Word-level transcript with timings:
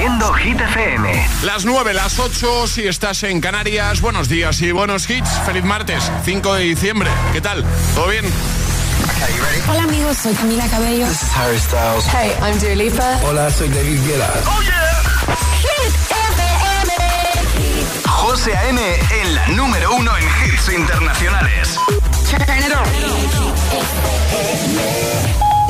siendo 0.00 0.32
Hit 0.32 0.58
FM. 0.58 1.26
Las 1.42 1.66
9, 1.66 1.92
las 1.92 2.18
8, 2.18 2.66
si 2.66 2.88
estás 2.88 3.22
en 3.22 3.38
Canarias, 3.38 4.00
buenos 4.00 4.30
días 4.30 4.62
y 4.62 4.72
buenos 4.72 5.10
hits. 5.10 5.28
Feliz 5.44 5.62
martes, 5.62 6.10
5 6.24 6.54
de 6.54 6.62
diciembre. 6.62 7.10
¿Qué 7.34 7.42
tal? 7.42 7.62
¿Todo 7.94 8.08
bien? 8.08 8.24
Hola 9.68 9.82
amigos, 9.82 10.16
soy 10.16 10.32
Camila 10.32 10.66
Cabello. 10.68 11.06
This 11.06 11.22
is 11.22 11.36
Harry 11.36 11.58
Styles. 11.58 12.06
Hey, 12.06 12.32
I'm 12.40 12.58
Dua 12.58 12.74
Lipa. 12.76 13.20
Hola, 13.28 13.50
soy 13.50 13.68
David 13.68 14.00
Guetta. 14.06 14.32
¡Oh, 14.46 14.62
yeah! 14.62 15.02
Hit 15.60 15.92
FM. 16.32 16.94
José 18.06 18.56
A.M. 18.56 18.80
en 19.20 19.34
la 19.34 19.48
número 19.48 19.96
uno 19.96 20.16
en 20.16 20.24
hits 20.24 20.72
internacionales. 20.72 21.78
Turn 22.30 22.40
it 22.40 22.72
on. 22.72 22.86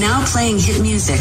Now 0.01 0.25
playing 0.25 0.61
hit 0.61 0.79
music. 0.79 1.21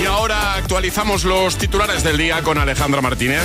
Y 0.00 0.06
ahora 0.06 0.54
actualizamos 0.54 1.24
los 1.24 1.58
titulares 1.58 2.02
del 2.02 2.16
día 2.16 2.42
con 2.42 2.56
Alejandra 2.56 3.02
Martínez. 3.02 3.42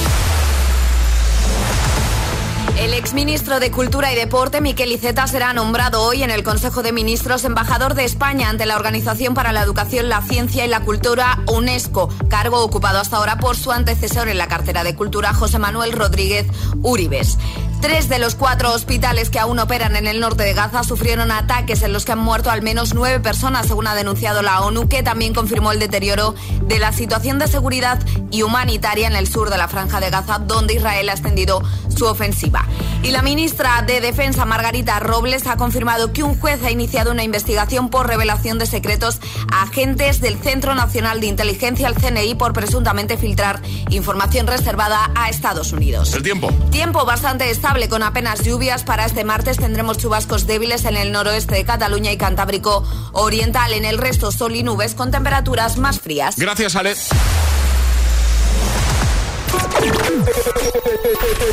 El 2.77 2.93
exministro 2.93 3.59
de 3.59 3.71
Cultura 3.71 4.11
y 4.13 4.15
Deporte, 4.15 4.61
Miquel 4.61 4.91
Iceta, 4.91 5.27
será 5.27 5.53
nombrado 5.53 6.01
hoy 6.03 6.23
en 6.23 6.31
el 6.31 6.43
Consejo 6.43 6.83
de 6.83 6.91
Ministros 6.91 7.43
embajador 7.43 7.93
de 7.93 8.05
España 8.05 8.49
ante 8.49 8.65
la 8.65 8.75
Organización 8.75 9.33
para 9.33 9.51
la 9.51 9.63
Educación, 9.63 10.07
la 10.07 10.21
Ciencia 10.21 10.65
y 10.65 10.67
la 10.67 10.81
Cultura, 10.81 11.39
UNESCO, 11.47 12.09
cargo 12.29 12.61
ocupado 12.61 12.99
hasta 12.99 13.17
ahora 13.17 13.37
por 13.37 13.55
su 13.55 13.71
antecesor 13.71 14.27
en 14.27 14.37
la 14.37 14.47
cartera 14.47 14.83
de 14.83 14.95
Cultura, 14.95 15.33
José 15.33 15.57
Manuel 15.57 15.93
Rodríguez 15.93 16.47
Uribes. 16.81 17.37
Tres 17.81 18.09
de 18.09 18.17
los 18.17 18.35
cuatro 18.35 18.73
hospitales 18.73 19.29
que 19.29 19.37
aún 19.37 19.59
operan 19.59 19.95
en 19.95 20.07
el 20.07 20.19
norte 20.19 20.43
de 20.43 20.53
Gaza 20.53 20.83
sufrieron 20.83 21.31
ataques 21.31 21.83
en 21.83 21.93
los 21.93 22.05
que 22.05 22.13
han 22.13 22.19
muerto 22.19 22.49
al 22.49 22.61
menos 22.61 22.93
nueve 22.93 23.19
personas, 23.19 23.67
según 23.67 23.87
ha 23.87 23.93
denunciado 23.93 24.41
la 24.41 24.61
ONU, 24.61 24.87
que 24.87 25.03
también 25.03 25.33
confirmó 25.33 25.71
el 25.71 25.79
deterioro 25.79 26.33
de 26.63 26.79
la 26.79 26.93
situación 26.93 27.37
de 27.37 27.47
seguridad 27.47 27.99
y 28.31 28.41
humanitaria 28.41 29.07
en 29.07 29.15
el 29.15 29.27
sur 29.27 29.49
de 29.49 29.57
la 29.57 29.67
franja 29.67 29.99
de 29.99 30.09
Gaza, 30.09 30.39
donde 30.39 30.73
Israel 30.73 31.09
ha 31.09 31.13
extendido 31.13 31.61
su 31.95 32.05
ofensiva. 32.05 32.65
Y 33.03 33.11
la 33.11 33.21
ministra 33.21 33.83
de 33.85 34.01
Defensa, 34.01 34.45
Margarita 34.45 34.99
Robles, 34.99 35.45
ha 35.45 35.57
confirmado 35.57 36.11
que 36.11 36.23
un 36.23 36.39
juez 36.39 36.63
ha 36.63 36.71
iniciado 36.71 37.11
una 37.11 37.23
investigación 37.23 37.89
por 37.89 38.07
revelación 38.07 38.57
de 38.57 38.65
secretos 38.65 39.19
a 39.51 39.63
agentes 39.63 40.21
del 40.21 40.37
Centro 40.37 40.73
Nacional 40.73 41.19
de 41.21 41.27
Inteligencia, 41.27 41.87
el 41.87 41.95
CNI, 41.95 42.33
por 42.35 42.53
presuntamente 42.53 43.17
filtrar 43.17 43.61
información 43.89 44.47
reservada 44.47 45.11
a 45.13 45.29
Estados 45.29 45.71
Unidos. 45.71 46.13
El 46.13 46.23
tiempo. 46.23 46.51
Tiempo 46.71 47.05
bastante 47.05 47.49
estable 47.49 47.64
con 47.89 48.03
apenas 48.03 48.43
lluvias. 48.43 48.83
Para 48.83 49.05
este 49.05 49.23
martes 49.23 49.57
tendremos 49.57 49.97
chubascos 49.97 50.45
débiles 50.45 50.85
en 50.85 50.95
el 50.95 51.11
noroeste 51.11 51.55
de 51.55 51.65
Cataluña 51.65 52.11
y 52.11 52.17
Cantábrico 52.17 52.83
Oriental. 53.11 53.73
En 53.73 53.85
el 53.85 53.97
resto 53.97 54.31
sol 54.31 54.55
y 54.55 54.61
nubes 54.61 54.93
con 54.93 55.09
temperaturas 55.09 55.77
más 55.77 55.99
frías. 55.99 56.35
Gracias, 56.37 56.75
Ale. 56.75 56.95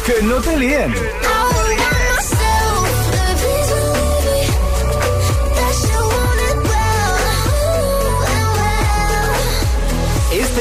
que 0.05 0.23
no 0.23 0.37
te 0.37 0.57
líen. 0.59 0.95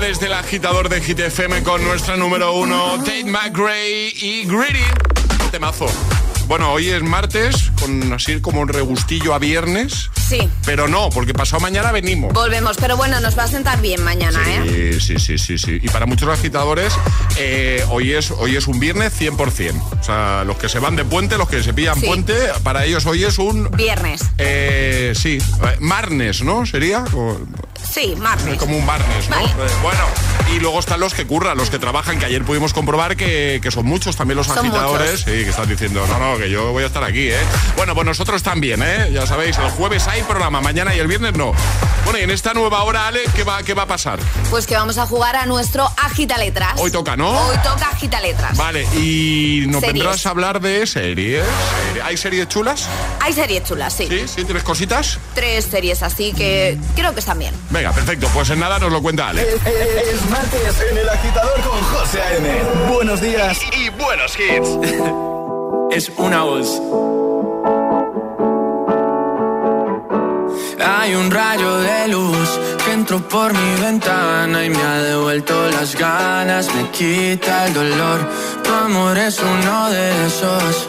desde 0.00 0.26
el 0.26 0.32
agitador 0.32 0.88
de 0.88 1.00
Hit 1.00 1.20
FM 1.20 1.62
con 1.62 1.84
nuestra 1.84 2.16
número 2.16 2.52
uno, 2.54 2.96
Tate 2.98 3.24
McGray 3.24 4.12
y 4.16 4.44
Greedy. 4.46 4.80
Temazo. 5.50 5.86
Bueno, 6.46 6.72
hoy 6.72 6.88
es 6.88 7.02
martes, 7.02 7.70
con 7.80 8.12
así 8.12 8.40
como 8.40 8.60
un 8.60 8.68
regustillo 8.68 9.34
a 9.34 9.38
viernes. 9.38 10.10
Sí. 10.28 10.48
Pero 10.64 10.88
no, 10.88 11.08
porque 11.10 11.32
pasado 11.32 11.60
mañana 11.60 11.92
venimos. 11.92 12.32
Volvemos, 12.32 12.76
pero 12.78 12.96
bueno, 12.96 13.20
nos 13.20 13.38
va 13.38 13.44
a 13.44 13.48
sentar 13.48 13.80
bien 13.80 14.02
mañana, 14.02 14.40
¿eh? 14.48 14.98
Sí, 15.00 15.18
sí, 15.18 15.38
sí, 15.38 15.58
sí. 15.58 15.78
Y 15.82 15.88
para 15.88 16.06
muchos 16.06 16.28
agitadores, 16.28 16.92
eh, 17.36 17.84
hoy, 17.90 18.12
es, 18.12 18.30
hoy 18.32 18.56
es 18.56 18.66
un 18.66 18.80
viernes 18.80 19.12
100%. 19.20 19.74
O 20.00 20.02
sea, 20.02 20.42
los 20.44 20.56
que 20.56 20.68
se 20.68 20.78
van 20.80 20.96
de 20.96 21.04
puente, 21.04 21.36
los 21.38 21.48
que 21.48 21.62
se 21.62 21.72
pillan 21.72 22.00
Sí. 22.00 22.06
puente, 22.06 22.34
para 22.64 22.84
ellos 22.84 23.06
hoy 23.06 23.22
es 23.24 23.38
un... 23.38 23.70
Viernes. 23.72 24.22
eh, 24.38 25.12
sí, 25.14 25.38
eh, 25.38 25.76
marnes, 25.80 26.42
¿no? 26.42 26.64
¿Sería? 26.66 27.04
O- 27.14 27.38
Sí, 27.88 28.14
martes. 28.16 28.56
como 28.58 28.76
un 28.76 28.86
marnes, 28.86 29.28
¿no? 29.28 29.36
Vale. 29.36 29.48
Eh, 29.50 29.72
bueno, 29.82 30.00
y 30.54 30.60
luego 30.60 30.78
están 30.80 31.00
los 31.00 31.14
que 31.14 31.26
curran, 31.26 31.56
los 31.56 31.70
que 31.70 31.78
trabajan, 31.78 32.18
que 32.18 32.26
ayer 32.26 32.44
pudimos 32.44 32.72
comprobar 32.72 33.16
que, 33.16 33.60
que 33.62 33.70
son 33.70 33.86
muchos 33.86 34.16
también 34.16 34.36
los 34.36 34.46
Son 34.46 34.58
agitadores. 34.58 35.10
muchos. 35.10 35.20
Sí, 35.24 35.44
que 35.44 35.50
están 35.50 35.68
diciendo, 35.68 36.06
no, 36.06 36.18
no, 36.18 36.38
que 36.38 36.50
yo 36.50 36.72
voy 36.72 36.84
a 36.84 36.86
estar 36.86 37.02
aquí, 37.04 37.28
¿eh? 37.30 37.38
Bueno, 37.76 37.94
pues 37.94 38.06
nosotros 38.06 38.42
también, 38.42 38.82
¿eh? 38.82 39.10
Ya 39.12 39.26
sabéis, 39.26 39.58
el 39.58 39.70
jueves 39.70 40.06
hay 40.08 40.22
programa, 40.22 40.60
mañana 40.60 40.94
y 40.94 40.98
el 40.98 41.06
viernes 41.06 41.34
no. 41.34 41.52
Bueno, 42.04 42.18
y 42.18 42.22
en 42.22 42.30
esta 42.30 42.54
nueva 42.54 42.82
hora, 42.84 43.08
Ale, 43.08 43.20
¿qué 43.34 43.44
va, 43.44 43.62
qué 43.62 43.74
va 43.74 43.82
a 43.82 43.86
pasar? 43.86 44.18
Pues 44.50 44.66
que 44.66 44.74
vamos 44.74 44.96
a 44.98 45.06
jugar 45.06 45.36
a 45.36 45.46
nuestro 45.46 45.90
Agita 46.02 46.38
Letras. 46.38 46.74
Hoy 46.78 46.90
toca, 46.90 47.16
¿no? 47.16 47.30
Hoy 47.30 47.56
toca 47.62 47.88
Agita 47.90 48.20
Letras. 48.20 48.56
Vale, 48.56 48.84
y 48.96 49.64
nos 49.68 49.80
Series. 49.80 49.94
vendrás 50.04 50.26
a 50.26 50.30
hablar 50.30 50.60
de 50.60 50.86
series. 50.86 51.44
Serie- 51.44 52.02
¿Hay 52.02 52.16
series 52.16 52.48
chulas? 52.48 52.86
Hay 53.20 53.32
series 53.32 53.64
chulas, 53.64 53.92
sí. 53.92 54.06
¿Sí? 54.08 54.22
¿Sí? 54.26 54.44
¿Tienes 54.44 54.62
cositas? 54.62 55.18
Tres 55.34 55.66
series 55.66 56.02
así 56.02 56.32
que 56.32 56.78
creo 56.96 57.12
que 57.14 57.20
están 57.20 57.38
bien. 57.38 57.54
Venga, 57.70 57.92
perfecto. 57.92 58.28
Pues 58.34 58.50
en 58.50 58.58
nada 58.58 58.78
nos 58.78 58.92
lo 58.92 59.00
cuenta 59.00 59.28
Ale. 59.28 59.42
Es, 59.42 60.28
martes 60.28 60.84
en 60.90 60.98
El 60.98 61.08
Agitador 61.08 61.60
con 61.60 61.80
José 61.80 62.20
A.M. 62.20 62.48
Buenos 62.92 63.20
días 63.20 63.60
y, 63.72 63.84
y 63.84 63.88
buenos 63.90 64.36
hits. 64.38 64.68
es 65.90 66.12
una 66.16 66.42
voz. 66.42 66.80
Hay 70.84 71.14
un 71.14 71.30
rayo 71.30 71.78
de 71.78 72.08
luz 72.08 72.60
que 72.84 72.92
entró 72.92 73.20
por 73.28 73.52
mi 73.52 73.80
ventana 73.80 74.64
y 74.64 74.70
me 74.70 74.82
ha 74.82 75.02
devuelto 75.02 75.70
las 75.70 75.94
ganas, 75.96 76.74
me 76.74 76.90
quita 76.90 77.66
el 77.66 77.74
dolor. 77.74 78.28
Tu 78.64 78.70
amor 78.70 79.16
es 79.16 79.38
uno 79.38 79.90
de 79.90 80.26
esos 80.26 80.88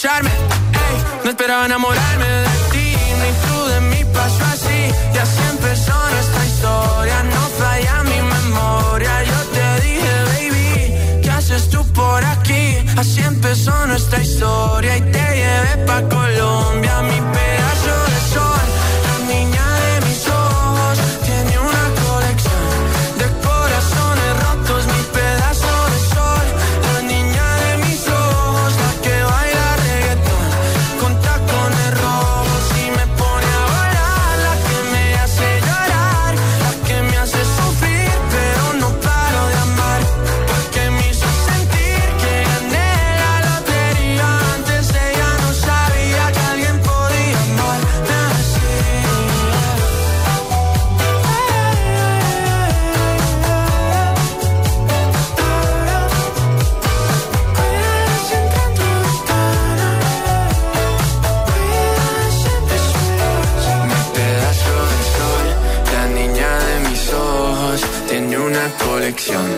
escucharme. 0.00 0.30
Hey, 0.30 1.04
no 1.24 1.30
esperaba 1.30 1.66
enamorarme 1.66 2.09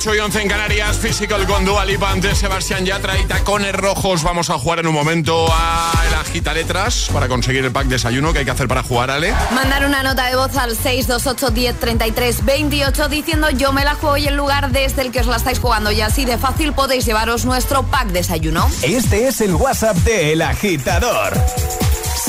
8 0.00 0.14
y 0.14 0.18
11 0.18 0.40
en 0.40 0.48
Canarias, 0.48 0.96
Physical 0.96 1.46
con 1.46 1.66
Dualipa 1.66 2.10
ante 2.10 2.34
Sebastián 2.34 2.86
Yatra 2.86 3.18
y 3.18 3.26
Tacones 3.26 3.74
Rojos. 3.74 4.22
Vamos 4.22 4.48
a 4.48 4.58
jugar 4.58 4.78
en 4.78 4.86
un 4.86 4.94
momento 4.94 5.46
a 5.52 5.92
la 6.10 6.24
Gita 6.24 6.54
Letras 6.54 7.10
para 7.12 7.28
conseguir 7.28 7.66
el 7.66 7.70
pack 7.70 7.88
desayuno 7.88 8.32
que 8.32 8.38
hay 8.38 8.46
que 8.46 8.50
hacer 8.50 8.66
para 8.66 8.82
jugar, 8.82 9.10
Ale. 9.10 9.34
Mandar 9.54 9.84
una 9.84 10.02
nota 10.02 10.24
de 10.24 10.36
voz 10.36 10.56
al 10.56 10.74
628-1033-28 10.74 13.08
diciendo 13.08 13.50
yo 13.50 13.74
me 13.74 13.84
la 13.84 13.94
juego 13.94 14.16
y 14.16 14.26
el 14.26 14.36
lugar 14.36 14.72
desde 14.72 15.02
el 15.02 15.12
que 15.12 15.20
os 15.20 15.26
la 15.26 15.36
estáis 15.36 15.58
jugando 15.58 15.92
y 15.92 16.00
así 16.00 16.24
de 16.24 16.38
fácil 16.38 16.72
podéis 16.72 17.04
llevaros 17.04 17.44
nuestro 17.44 17.82
pack 17.82 18.06
desayuno. 18.06 18.70
Este 18.80 19.28
es 19.28 19.42
el 19.42 19.54
WhatsApp 19.54 19.98
de 19.98 20.32
El 20.32 20.40
Agitador. 20.40 21.34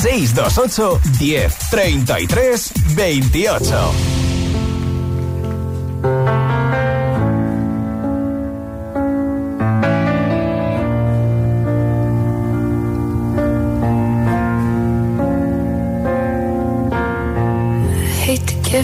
628 0.02 1.00
10 1.18 1.58
33 1.70 2.72
28 2.96 3.92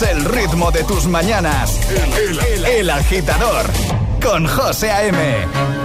El 0.00 0.24
ritmo 0.24 0.70
de 0.70 0.82
tus 0.84 1.06
mañanas. 1.06 1.78
El, 2.16 2.64
el 2.64 2.90
agitador 2.90 3.66
con 4.22 4.46
José 4.46 4.90
A.M. 4.90 5.81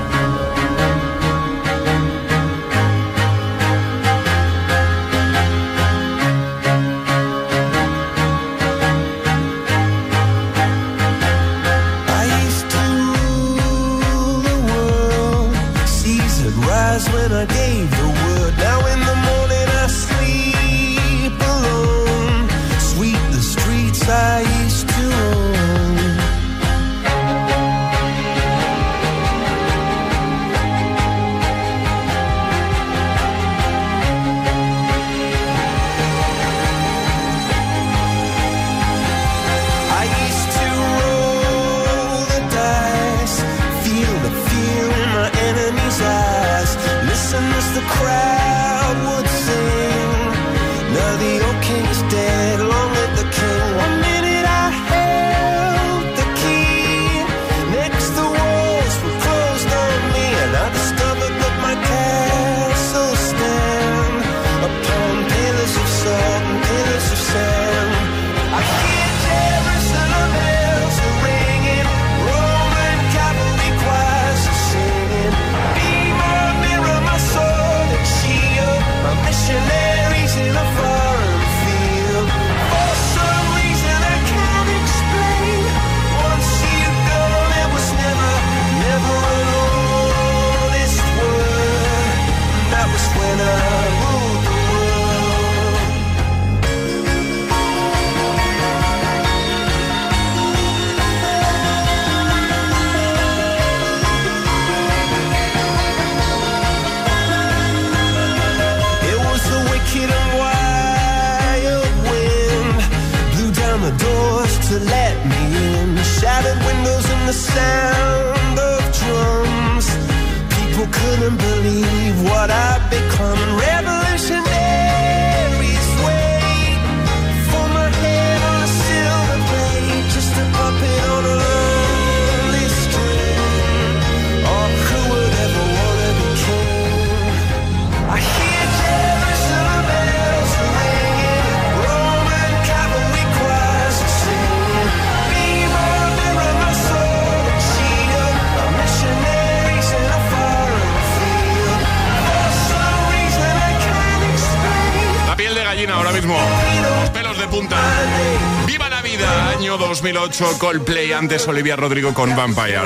2008, 160.39 160.59
Coldplay, 160.59 161.13
antes 161.13 161.47
Olivia 161.47 161.75
Rodrigo 161.75 162.13
con 162.13 162.35
Vampire. 162.35 162.79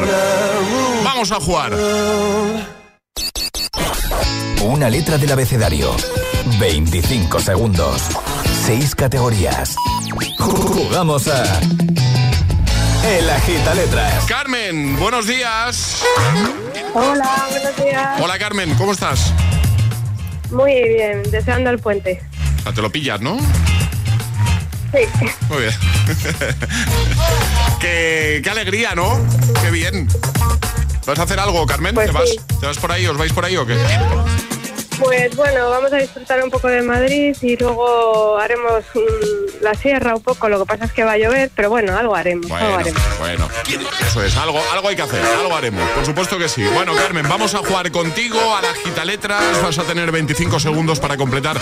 Vamos 1.04 1.32
a 1.34 1.36
jugar. 1.36 1.74
Una 4.62 4.90
letra 4.90 5.18
del 5.18 5.32
abecedario. 5.34 5.94
25 6.60 7.40
segundos. 7.42 8.04
6 8.66 8.96
categorías. 8.96 9.76
Jugamos 10.40 11.28
a. 11.28 11.60
El 13.06 13.30
Agita 13.30 13.76
Letras. 13.76 14.26
Carmen, 14.28 14.98
buenos 14.98 15.28
días. 15.28 16.04
Hola, 16.94 17.48
buenos 17.50 17.76
días. 17.76 18.22
Hola 18.22 18.40
Carmen, 18.40 18.74
¿cómo 18.76 18.94
estás? 18.94 19.34
Muy 20.52 20.74
bien, 20.88 21.24
deseando 21.32 21.70
el 21.70 21.80
puente. 21.80 22.22
Ah, 22.64 22.72
Te 22.72 22.82
lo 22.82 22.90
pillas, 22.90 23.20
¿no? 23.20 23.38
Sí. 23.40 25.28
Muy 25.50 25.62
bien. 25.64 25.74
qué, 27.80 28.42
qué 28.44 28.50
alegría, 28.50 28.96
¿no? 28.96 29.20
Qué 29.62 29.72
bien. 29.72 30.08
¿Vas 31.06 31.20
a 31.20 31.24
hacer 31.24 31.40
algo, 31.40 31.66
Carmen? 31.66 31.96
Pues 31.96 32.08
¿Te, 32.08 32.14
vas, 32.14 32.30
sí. 32.30 32.40
¿Te 32.60 32.66
vas 32.66 32.78
por 32.78 32.92
ahí? 32.92 33.06
¿Os 33.08 33.18
vais 33.18 33.34
por 33.34 33.46
ahí 33.46 33.58
o 33.58 33.66
qué? 33.66 33.78
Pues 35.02 35.36
bueno, 35.36 35.68
vamos 35.72 35.92
a 35.94 35.98
disfrutar 35.98 36.44
un 36.44 36.52
poco 36.52 36.68
de 36.68 36.84
Madrid 36.84 37.36
y 37.42 37.58
luego 37.58 38.38
haremos 38.38 38.84
mm, 38.94 39.64
la 39.64 39.74
sierra 39.74 40.16
un 40.16 40.22
poco. 40.22 40.48
Lo 40.48 40.60
que 40.60 40.66
pasa 40.66 40.86
es 40.86 40.94
que 40.94 41.04
va 41.04 41.14
a 41.14 41.18
llover, 41.18 41.50
pero 41.56 41.72
bueno, 41.72 41.98
algo 41.98 42.16
haremos. 42.16 42.52
algo 42.52 42.76
Bueno, 42.76 42.78
haremos. 42.78 43.02
bueno, 43.20 43.50
eso 44.00 44.24
es, 44.24 44.38
algo, 44.38 44.62
algo 44.72 44.90
hay 44.90 44.96
que 44.96 45.02
hacer, 45.02 45.26
algo 45.26 45.56
haremos, 45.56 45.90
por 45.90 46.06
supuesto 46.06 46.38
que 46.38 46.48
sí. 46.48 46.64
Bueno, 46.76 46.94
Carmen, 46.94 47.28
vamos 47.28 47.56
a 47.56 47.60
jugar 47.60 47.92
contigo 47.92 48.38
a 48.56 48.62
la 48.62 48.74
gita 48.76 49.04
letras, 49.04 49.42
vas 49.64 49.80
a 49.80 49.84
tener 49.84 50.12
25 50.12 50.60
segundos 50.60 51.00
para 51.00 51.18
completar 51.18 51.60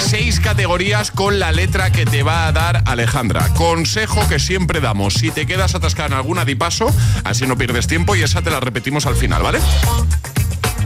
seis 0.00 0.40
categorías 0.40 1.10
con 1.10 1.38
la 1.38 1.52
letra 1.52 1.92
que 1.92 2.06
te 2.06 2.22
va 2.22 2.46
a 2.46 2.52
dar 2.52 2.82
Alejandra. 2.86 3.52
Consejo 3.54 4.26
que 4.28 4.38
siempre 4.38 4.80
damos, 4.80 5.12
si 5.14 5.30
te 5.30 5.46
quedas 5.46 5.74
atascada 5.74 6.06
en 6.08 6.14
alguna 6.14 6.46
di 6.46 6.54
paso, 6.54 6.90
así 7.24 7.46
no 7.46 7.58
pierdes 7.58 7.86
tiempo 7.86 8.16
y 8.16 8.22
esa 8.22 8.40
te 8.40 8.50
la 8.50 8.60
repetimos 8.60 9.04
al 9.04 9.14
final, 9.14 9.42
¿vale? 9.42 9.58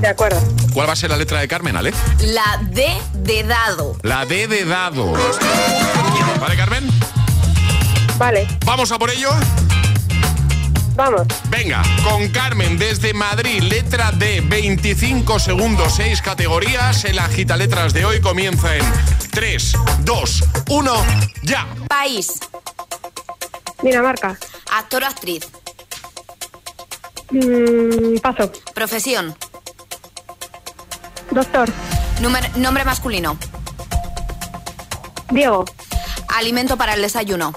De 0.02 0.08
acuerdo. 0.08 0.40
¿Cuál 0.74 0.88
va 0.88 0.92
a 0.94 0.96
ser 0.96 1.10
la 1.10 1.16
letra 1.16 1.38
de 1.40 1.46
Carmen, 1.46 1.76
Ale? 1.76 1.92
La 2.20 2.60
D 2.70 2.88
de 3.14 3.44
dado. 3.44 3.96
La 4.02 4.26
D 4.26 4.48
de 4.48 4.64
dado. 4.64 5.12
¿Vale, 6.40 6.56
Carmen? 6.56 6.88
Vale, 8.18 8.46
¿Vamos 8.66 8.90
a 8.92 8.98
por 8.98 9.10
ello? 9.10 9.30
vamos. 10.94 11.22
Venga, 11.48 11.82
con 12.04 12.28
Carmen 12.28 12.76
desde 12.78 13.14
Madrid, 13.14 13.62
letra 13.62 14.12
D, 14.12 14.40
25 14.42 15.38
segundos, 15.38 15.94
6 15.96 16.20
categorías. 16.20 17.04
El 17.04 17.18
agita 17.20 17.56
letras 17.56 17.92
de 17.92 18.04
hoy 18.04 18.20
comienza 18.20 18.76
en 18.76 18.84
3, 19.30 19.72
2, 20.00 20.44
1, 20.68 21.06
ya. 21.44 21.66
País. 21.88 22.32
Dinamarca. 23.82 24.36
Actor 24.72 25.04
o 25.04 25.06
actriz. 25.06 25.48
Mm, 27.30 28.18
paso. 28.20 28.50
Profesión. 28.74 29.34
Doctor. 31.32 31.68
Número- 32.20 32.48
nombre 32.56 32.84
masculino. 32.84 33.36
Diego. 35.30 35.64
Alimento 36.36 36.76
para 36.76 36.94
el 36.94 37.02
desayuno. 37.02 37.52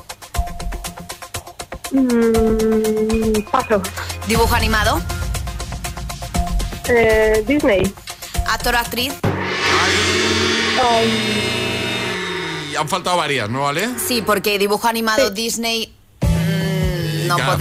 Mm, 1.91 3.43
paso. 3.51 3.81
Dibujo 4.27 4.55
animado. 4.55 5.01
Eh, 6.87 7.43
Disney. 7.47 7.93
Actor 8.47 8.75
o 8.75 8.77
actriz. 8.77 9.13
Y 12.71 12.75
han 12.75 12.87
faltado 12.89 13.17
varias, 13.17 13.49
¿no 13.49 13.61
vale? 13.63 13.89
Sí, 14.05 14.21
porque 14.21 14.57
dibujo 14.59 14.87
animado 14.87 15.29
Disney 15.31 15.93
no 17.27 17.35
Claro, 17.37 17.57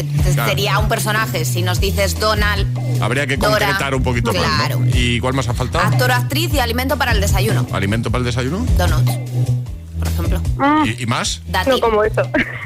sería 0.46 0.78
un 0.78 0.88
personaje. 0.88 1.44
Si 1.44 1.62
nos 1.62 1.80
dices 1.80 2.18
Donald, 2.18 2.66
Habría 3.02 3.26
que 3.26 3.36
Dora, 3.36 3.66
concretar 3.66 3.94
un 3.94 4.02
poquito 4.02 4.30
claro. 4.30 4.80
más, 4.80 4.88
¿no? 4.88 4.96
¿Y 4.98 5.20
cuál 5.20 5.34
más 5.34 5.48
ha 5.48 5.54
faltado? 5.54 5.84
actor 5.84 6.10
o 6.10 6.14
actriz 6.14 6.52
y 6.54 6.58
alimento 6.60 6.96
para 6.96 7.12
el 7.12 7.20
desayuno. 7.20 7.66
¿Alimento 7.72 8.10
para 8.10 8.20
el 8.20 8.24
desayuno? 8.26 8.64
Donuts, 8.76 9.12
por 9.98 10.08
ejemplo. 10.08 10.42
¿Y, 10.84 11.02
y 11.02 11.06
más? 11.06 11.40
Dátil. 11.48 11.72
No 11.74 11.80
como 11.80 12.04
eso. 12.04 12.22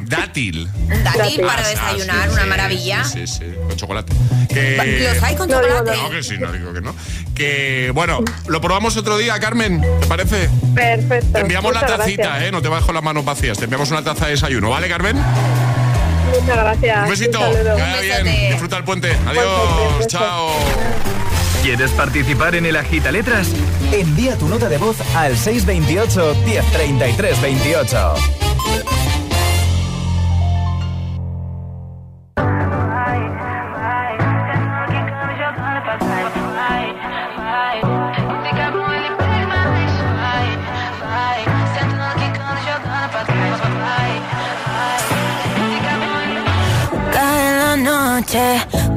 Dátil. 0.06 0.68
Dátil 0.88 1.02
Dátil. 1.04 1.40
para 1.46 1.62
Ah, 1.64 1.68
desayunar, 1.68 2.28
sí, 2.28 2.32
una 2.34 2.42
sí, 2.42 2.48
maravilla. 2.48 3.04
Sí, 3.04 3.26
sí, 3.26 3.38
sí, 3.38 3.44
con 3.66 3.76
chocolate. 3.76 4.12
Que... 4.48 5.08
¿Los 5.14 5.22
hay 5.22 5.36
con 5.36 5.48
No 5.48 5.60
chocolate? 5.60 5.96
No, 5.96 6.10
que 6.10 6.22
sí, 6.22 6.34
no 6.38 6.52
digo 6.52 6.72
que 6.72 6.80
no. 6.80 6.94
Que, 7.34 7.90
bueno, 7.94 8.20
lo 8.48 8.60
probamos 8.60 8.96
otro 8.96 9.16
día, 9.18 9.38
Carmen, 9.38 9.80
¿te 10.00 10.06
parece? 10.06 10.48
Perfecto. 10.74 11.32
Te 11.32 11.40
enviamos 11.40 11.72
la 11.74 11.86
tacita, 11.86 12.22
gracias. 12.24 12.42
¿eh? 12.48 12.52
No 12.52 12.60
te 12.62 12.68
vas 12.68 12.84
con 12.84 12.94
las 12.94 13.04
manos 13.04 13.24
vacías. 13.24 13.56
Te 13.58 13.64
enviamos 13.64 13.90
una 13.90 14.02
taza 14.02 14.24
de 14.26 14.32
desayuno, 14.32 14.70
¿vale, 14.70 14.88
Carmen? 14.88 15.16
Muchas 16.28 16.56
gracias. 16.56 17.02
Un 17.04 17.10
besito. 17.10 17.38
saludo. 17.38 17.76
Que 17.76 17.82
vaya 17.82 18.18
Un 18.18 18.24
bien. 18.24 18.50
Disfruta 18.50 18.76
el 18.76 18.84
puente. 18.84 19.16
Adiós. 19.26 20.06
Chao. 20.06 20.50
¿Quieres 21.62 21.90
participar 21.90 22.54
en 22.54 22.66
el 22.66 22.76
Agita 22.76 23.10
Letras? 23.10 23.48
Envía 23.92 24.36
tu 24.36 24.48
nota 24.48 24.68
de 24.68 24.78
voz 24.78 24.96
al 25.14 25.36
628 25.36 26.36
1033 26.46 27.42
28. 27.42 28.14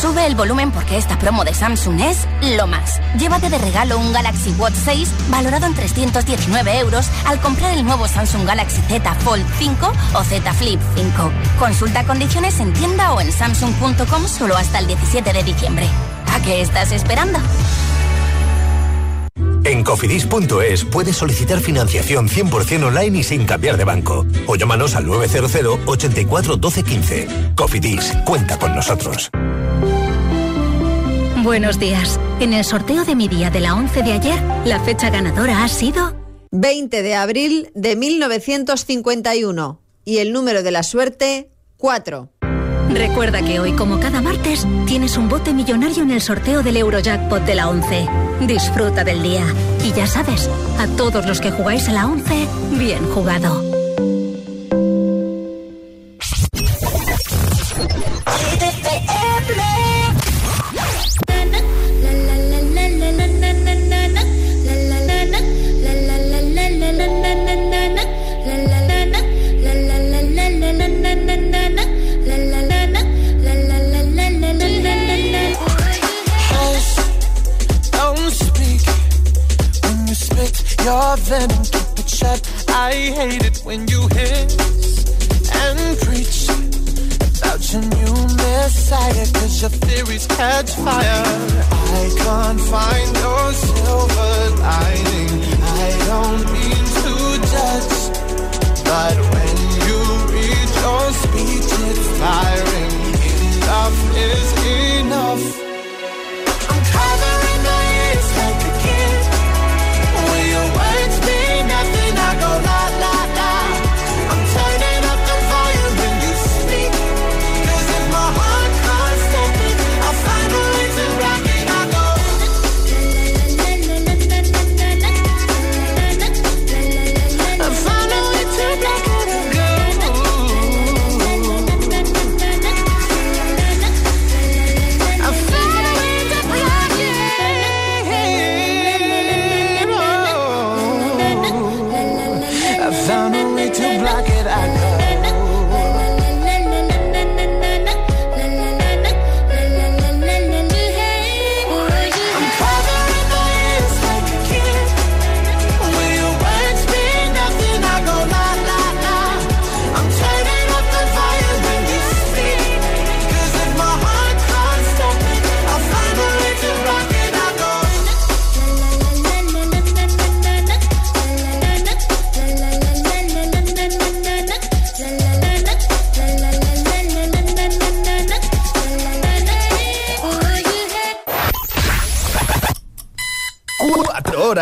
Sube 0.00 0.26
el 0.26 0.34
volumen 0.34 0.70
porque 0.72 0.98
esta 0.98 1.18
promo 1.18 1.42
de 1.42 1.54
Samsung 1.54 2.00
es 2.02 2.28
lo 2.56 2.66
más. 2.66 3.00
Llévate 3.18 3.48
de 3.48 3.56
regalo 3.56 3.98
un 3.98 4.12
Galaxy 4.12 4.50
Watch 4.58 4.74
6 4.74 5.10
valorado 5.30 5.64
en 5.64 5.74
319 5.74 6.78
euros 6.80 7.08
al 7.24 7.40
comprar 7.40 7.72
el 7.72 7.82
nuevo 7.82 8.06
Samsung 8.06 8.46
Galaxy 8.46 8.82
Z 8.82 9.14
Fold 9.14 9.46
5 9.58 9.92
o 10.14 10.24
Z 10.24 10.52
Flip 10.52 10.80
5. 10.96 11.32
Consulta 11.58 12.04
condiciones 12.04 12.60
en 12.60 12.74
tienda 12.74 13.14
o 13.14 13.22
en 13.22 13.32
samsung.com 13.32 14.28
solo 14.28 14.56
hasta 14.56 14.80
el 14.80 14.86
17 14.86 15.32
de 15.32 15.42
diciembre. 15.42 15.88
¿A 16.30 16.42
qué 16.42 16.60
estás 16.60 16.92
esperando? 16.92 17.38
En 19.64 19.82
cofidis.es 19.82 20.84
puedes 20.84 21.16
solicitar 21.16 21.58
financiación 21.58 22.28
100% 22.28 22.84
online 22.84 23.18
y 23.18 23.22
sin 23.24 23.46
cambiar 23.46 23.78
de 23.78 23.84
banco. 23.84 24.26
O 24.46 24.56
llámanos 24.56 24.94
al 24.94 25.06
900 25.06 25.80
84 25.86 26.56
12 26.56 26.82
15. 26.82 27.28
Cofidis, 27.56 28.12
cuenta 28.24 28.58
con 28.58 28.74
nosotros. 28.74 29.30
Buenos 31.46 31.78
días. 31.78 32.18
En 32.40 32.52
el 32.52 32.64
sorteo 32.64 33.04
de 33.04 33.14
mi 33.14 33.28
día 33.28 33.50
de 33.50 33.60
la 33.60 33.76
11 33.76 34.02
de 34.02 34.12
ayer, 34.14 34.42
la 34.64 34.80
fecha 34.80 35.10
ganadora 35.10 35.62
ha 35.62 35.68
sido 35.68 36.12
20 36.50 37.04
de 37.04 37.14
abril 37.14 37.70
de 37.72 37.94
1951 37.94 39.80
y 40.04 40.18
el 40.18 40.32
número 40.32 40.64
de 40.64 40.72
la 40.72 40.82
suerte 40.82 41.52
4. 41.76 42.30
Recuerda 42.90 43.42
que 43.42 43.60
hoy, 43.60 43.70
como 43.74 44.00
cada 44.00 44.20
martes, 44.20 44.66
tienes 44.88 45.16
un 45.16 45.28
bote 45.28 45.54
millonario 45.54 46.02
en 46.02 46.10
el 46.10 46.20
sorteo 46.20 46.64
del 46.64 46.78
Eurojackpot 46.78 47.44
de 47.44 47.54
la 47.54 47.68
11. 47.68 48.08
Disfruta 48.40 49.04
del 49.04 49.22
día. 49.22 49.46
Y 49.84 49.92
ya 49.92 50.08
sabes, 50.08 50.50
a 50.80 50.88
todos 50.96 51.26
los 51.26 51.40
que 51.40 51.52
jugáis 51.52 51.88
a 51.88 51.92
la 51.92 52.08
11, 52.08 52.48
bien 52.72 53.08
jugado. 53.10 53.75
Your 80.86 81.16
venom, 81.16 81.64
keep 81.64 81.98
it 81.98 82.08
shut. 82.08 82.40
I 82.68 82.92
hate 83.18 83.44
it 83.44 83.58
when 83.64 83.88
you 83.88 84.02
hiss 84.14 84.54
and 85.62 85.98
preach 86.04 86.46
about 87.38 87.60
your 87.72 87.82
new 87.82 88.14
messiah, 88.36 89.26
cause 89.34 89.60
your 89.62 89.70
theories 89.70 90.26
catch 90.28 90.70
fire. 90.86 91.24
I 91.98 92.04
can't 92.22 92.60
find 92.60 93.16
your 93.16 93.52
silver 93.52 94.62
lining. 94.62 95.05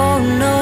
Oh 0.00 0.20
no. 0.20 0.57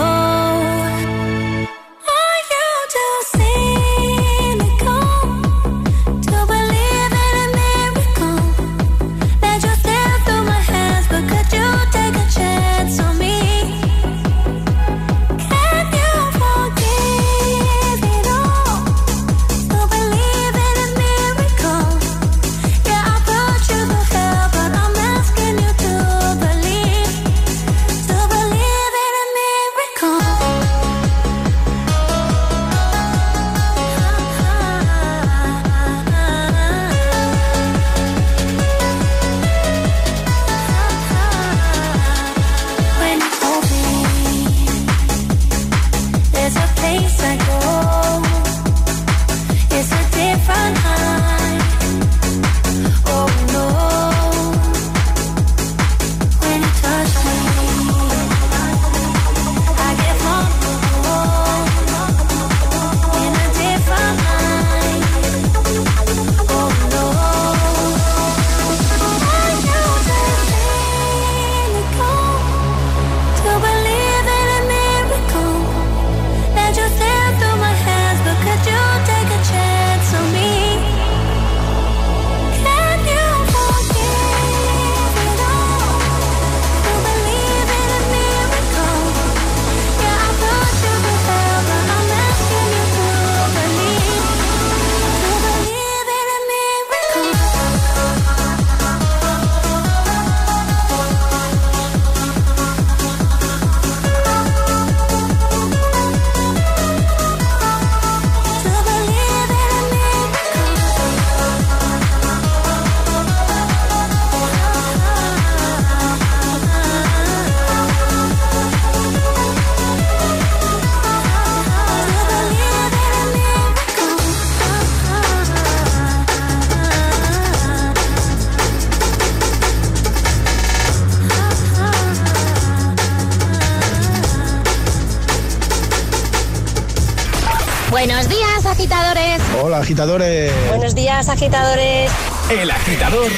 Agitadores. 139.86 140.52
Buenos 140.68 140.96
días, 140.96 141.28
agitadores. 141.28 142.10
El 142.50 142.68
agitador 142.72 143.30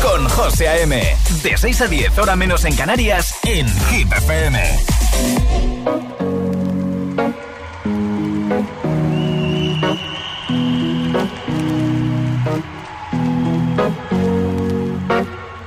con 0.00 0.28
José 0.28 0.68
A.M. 0.68 1.02
De 1.42 1.58
6 1.58 1.80
a 1.80 1.88
10, 1.88 2.18
hora 2.18 2.36
menos 2.36 2.64
en 2.64 2.76
Canarias, 2.76 3.34
en 3.42 3.66
Hit 3.88 4.12
FM. 4.12 4.60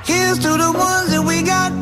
Here's 0.05 0.39
to 0.39 0.57
the 0.57 0.71
ones 0.71 1.11
that 1.11 1.21
we 1.21 1.41
got. 1.41 1.73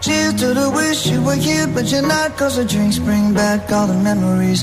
Cheers 0.00 0.34
to 0.34 0.52
the 0.52 0.68
wish 0.68 1.06
you 1.06 1.22
were 1.22 1.36
here, 1.36 1.66
but 1.68 1.90
you're 1.90 2.06
not. 2.06 2.36
Cause 2.36 2.56
the 2.56 2.66
drinks 2.66 2.98
bring 2.98 3.32
back 3.32 3.72
all 3.72 3.86
the 3.86 3.94
memories 3.94 4.62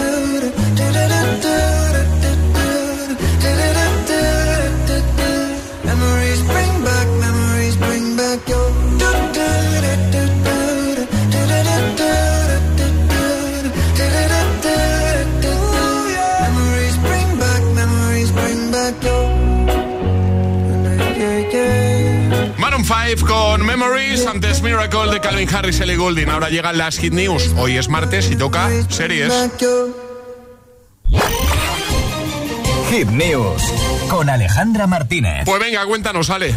Memories, 23.81 24.27
antes 24.27 24.61
Miracle 24.61 25.11
de 25.11 25.19
Calvin 25.19 25.49
Harris, 25.51 25.79
Ellie 25.79 25.95
Goulding. 25.95 26.29
Ahora 26.29 26.49
llegan 26.49 26.77
las 26.77 26.99
Hit 26.99 27.13
News. 27.13 27.51
Hoy 27.57 27.77
es 27.77 27.89
martes 27.89 28.29
y 28.29 28.35
toca 28.35 28.69
series. 28.89 29.33
Hit 32.91 33.07
News 33.07 33.63
con 34.07 34.29
Alejandra 34.29 34.85
Martínez. 34.85 35.45
Pues 35.45 35.59
venga, 35.59 35.83
cuéntanos, 35.85 36.29
Ale. 36.29 36.53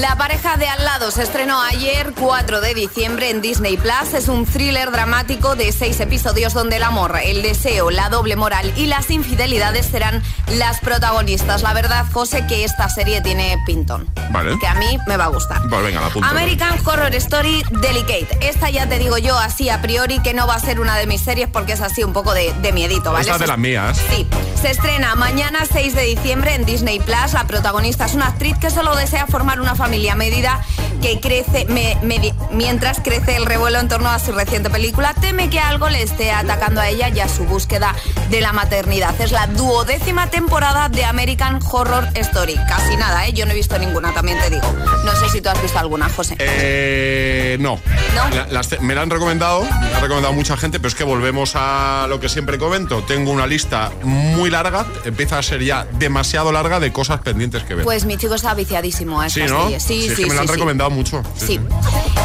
La 0.00 0.16
pareja 0.16 0.56
de 0.56 0.66
al 0.66 0.84
lado 0.84 1.12
se 1.12 1.22
estrenó 1.22 1.60
ayer, 1.62 2.14
4 2.18 2.60
de 2.60 2.74
diciembre, 2.74 3.30
en 3.30 3.40
Disney 3.40 3.76
Plus. 3.76 4.12
Es 4.12 4.26
un 4.26 4.44
thriller 4.44 4.90
dramático 4.90 5.54
de 5.54 5.70
seis 5.70 6.00
episodios 6.00 6.52
donde 6.52 6.76
el 6.76 6.82
amor, 6.82 7.16
el 7.22 7.42
deseo, 7.42 7.92
la 7.92 8.08
doble 8.08 8.34
moral 8.34 8.72
y 8.76 8.86
las 8.86 9.10
infidelidades 9.10 9.86
serán 9.86 10.20
las 10.48 10.80
protagonistas. 10.80 11.62
La 11.62 11.74
verdad, 11.74 12.06
José, 12.12 12.44
que 12.48 12.64
esta 12.64 12.88
serie 12.88 13.20
tiene 13.20 13.56
pintón. 13.66 14.10
Vale. 14.30 14.58
Que 14.58 14.66
a 14.66 14.74
mí 14.74 14.98
me 15.06 15.16
va 15.16 15.26
a 15.26 15.28
gustar. 15.28 15.62
Pues 15.68 15.82
venga, 15.84 16.00
la 16.00 16.08
apunto. 16.08 16.28
American 16.28 16.76
Horror 16.84 17.14
Story 17.14 17.62
Delicate. 17.70 18.26
Esta 18.40 18.70
ya 18.70 18.88
te 18.88 18.98
digo 18.98 19.16
yo 19.18 19.38
así 19.38 19.68
a 19.70 19.80
priori 19.80 20.18
que 20.20 20.34
no 20.34 20.48
va 20.48 20.56
a 20.56 20.60
ser 20.60 20.80
una 20.80 20.96
de 20.96 21.06
mis 21.06 21.20
series 21.20 21.48
porque 21.48 21.74
es 21.74 21.80
así 21.80 22.02
un 22.02 22.12
poco 22.12 22.34
de, 22.34 22.52
de 22.54 22.72
miedito, 22.72 23.12
¿vale? 23.12 23.20
Esta 23.22 23.34
es 23.34 23.40
de 23.40 23.46
las 23.46 23.58
mías. 23.58 23.96
Sí, 24.10 24.26
se 24.60 24.70
estrena 24.72 25.14
mañana 25.14 25.60
6 25.70 25.94
de 25.94 26.02
diciembre 26.02 26.54
en 26.54 26.64
Disney 26.64 26.98
Plus. 26.98 27.32
La 27.32 27.46
protagonista 27.46 28.06
es 28.06 28.14
una 28.14 28.26
actriz 28.26 28.58
que 28.58 28.70
solo 28.70 28.96
desea 28.96 29.28
formar 29.28 29.60
una 29.60 29.76
familia 29.76 29.83
a 29.84 30.14
medida 30.16 30.60
que 31.02 31.20
crece, 31.20 31.66
me- 31.66 31.96
me- 32.02 32.32
mientras 32.50 33.00
crece 33.00 33.36
el 33.36 33.44
revuelo 33.44 33.78
en 33.78 33.88
torno 33.88 34.08
a 34.08 34.18
su 34.18 34.32
reciente 34.32 34.70
película, 34.70 35.14
teme 35.20 35.50
que 35.50 35.60
algo 35.60 35.88
le 35.90 36.02
esté 36.02 36.32
atacando 36.32 36.80
a 36.80 36.88
ella 36.88 37.08
y 37.10 37.20
a 37.20 37.28
su 37.28 37.44
búsqueda 37.44 37.94
de 38.30 38.40
la 38.40 38.52
maternidad. 38.54 39.14
Es 39.20 39.30
la 39.32 39.46
duodécima 39.46 40.30
temporada 40.30 40.88
de 40.88 41.04
American 41.04 41.60
Horror 41.70 42.08
Story. 42.14 42.54
Casi 42.68 42.96
nada, 42.96 43.26
¿eh? 43.26 43.32
Yo 43.34 43.44
no 43.44 43.52
he 43.52 43.54
visto 43.54 43.78
ninguna, 43.78 44.14
también 44.14 44.38
te 44.40 44.48
digo. 44.50 44.72
No 45.04 45.12
sé 45.16 45.28
si 45.28 45.40
tú 45.42 45.50
has 45.50 45.60
visto 45.60 45.78
alguna, 45.78 46.08
José. 46.08 46.36
Eh, 46.38 47.56
no. 47.60 47.78
¿No? 48.14 48.28
La- 48.34 48.46
las 48.46 48.80
me 48.80 48.94
la 48.94 49.02
han 49.02 49.10
recomendado, 49.10 49.62
me 49.62 49.90
la 49.90 49.98
ha 49.98 50.00
recomendado 50.00 50.32
mucha 50.32 50.56
gente, 50.56 50.78
pero 50.78 50.88
es 50.88 50.94
que 50.94 51.04
volvemos 51.04 51.52
a 51.54 52.06
lo 52.08 52.18
que 52.20 52.28
siempre 52.30 52.58
comento. 52.58 53.02
Tengo 53.02 53.30
una 53.30 53.46
lista 53.46 53.90
muy 54.02 54.48
larga, 54.50 54.86
empieza 55.04 55.38
a 55.38 55.42
ser 55.42 55.62
ya 55.62 55.86
demasiado 55.92 56.50
larga 56.52 56.80
de 56.80 56.92
cosas 56.92 57.20
pendientes 57.20 57.62
que 57.64 57.74
ver. 57.74 57.84
Pues 57.84 58.04
mi 58.06 58.16
chico 58.16 58.34
está 58.36 58.54
viciadísimo 58.54 59.20
a 59.20 59.28
sí, 59.28 59.42
¿no? 59.42 59.68
Sí, 59.80 60.06
es 60.06 60.16
sí, 60.16 60.22
que 60.22 60.28
me 60.28 60.34
la 60.34 60.40
han 60.42 60.46
sí, 60.46 60.52
sí. 60.52 60.54
recomendado 60.54 60.90
mucho. 60.90 61.22
Sí. 61.36 61.60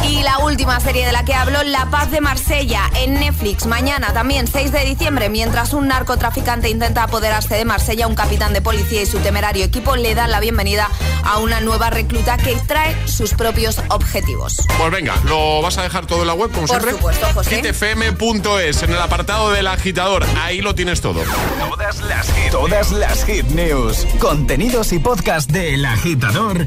Y 0.08 0.22
la 0.22 0.38
última 0.38 0.80
serie 0.80 1.06
de 1.06 1.12
la 1.12 1.24
que 1.24 1.34
hablo, 1.34 1.62
La 1.62 1.86
Paz 1.90 2.10
de 2.10 2.20
Marsella, 2.20 2.90
en 2.96 3.14
Netflix. 3.14 3.66
Mañana, 3.66 4.12
también 4.12 4.46
6 4.46 4.72
de 4.72 4.84
diciembre, 4.84 5.28
mientras 5.28 5.72
un 5.72 5.88
narcotraficante 5.88 6.68
intenta 6.68 7.04
apoderarse 7.04 7.54
de 7.54 7.64
Marsella, 7.64 8.06
un 8.06 8.14
capitán 8.14 8.52
de 8.52 8.60
policía 8.62 9.02
y 9.02 9.06
su 9.06 9.18
temerario 9.18 9.64
equipo 9.64 9.96
le 9.96 10.14
dan 10.14 10.30
la 10.30 10.40
bienvenida 10.40 10.88
a 11.24 11.38
una 11.38 11.60
nueva 11.60 11.90
recluta 11.90 12.36
que 12.38 12.56
trae 12.66 12.96
sus 13.06 13.34
propios 13.34 13.78
objetivos. 13.88 14.66
Pues 14.78 14.90
venga, 14.90 15.14
¿lo 15.24 15.60
vas 15.62 15.78
a 15.78 15.82
dejar 15.82 16.06
todo 16.06 16.22
en 16.22 16.26
la 16.28 16.34
web, 16.34 16.50
como 16.50 16.66
Por 16.66 16.76
siempre? 16.80 16.92
supuesto, 16.92 17.26
José. 17.34 17.56
hitfm.es, 17.62 18.82
en 18.82 18.90
el 18.90 18.98
apartado 19.00 19.50
del 19.50 19.66
agitador. 19.66 20.24
Ahí 20.42 20.60
lo 20.60 20.74
tienes 20.74 21.00
todo. 21.00 21.20
Todas 21.68 22.00
las 22.02 22.26
hit, 22.32 22.50
todas 22.50 22.90
las 22.92 23.24
hit 23.24 23.44
news, 23.48 24.06
contenidos 24.18 24.92
y 24.92 24.98
podcast 24.98 25.50
del 25.50 25.84
agitador 25.84 26.66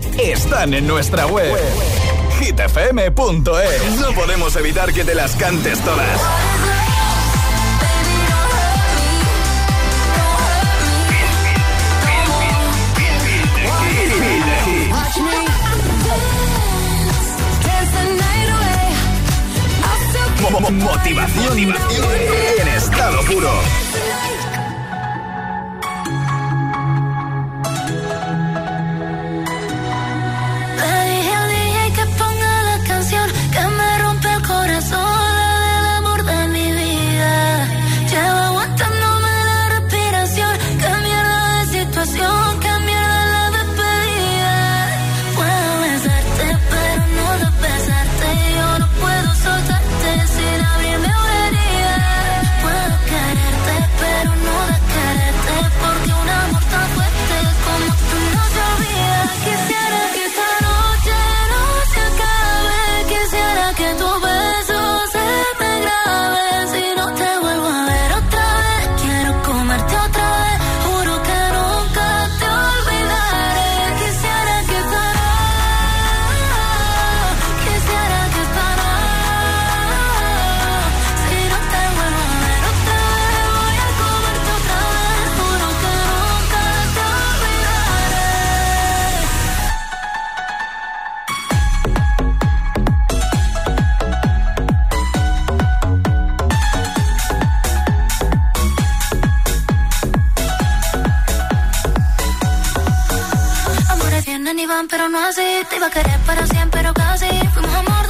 en 0.71 0.87
nuestra 0.87 1.25
web. 1.25 1.53
hitfm.es. 2.39 3.99
No 3.99 4.13
podemos 4.13 4.55
evitar 4.55 4.93
que 4.93 5.03
te 5.03 5.13
las 5.13 5.35
cantes 5.35 5.77
todas. 5.81 6.21
Motivación, 20.39 21.67
motivación 21.67 22.05
en 22.61 22.67
estado 22.69 23.21
puro. 23.25 23.51
vienen 104.37 104.57
y 104.57 104.65
van, 104.65 104.87
pero 104.87 105.09
no 105.09 105.19
así. 105.19 105.47
Te 105.69 105.75
iba 105.75 105.87
a 105.87 105.91
querer 105.91 106.19
para 106.25 106.47
siempre, 106.47 106.81
pero 106.81 106.93
casi. 106.93 107.27
Fuimos 107.53 107.75
amor 107.75 108.02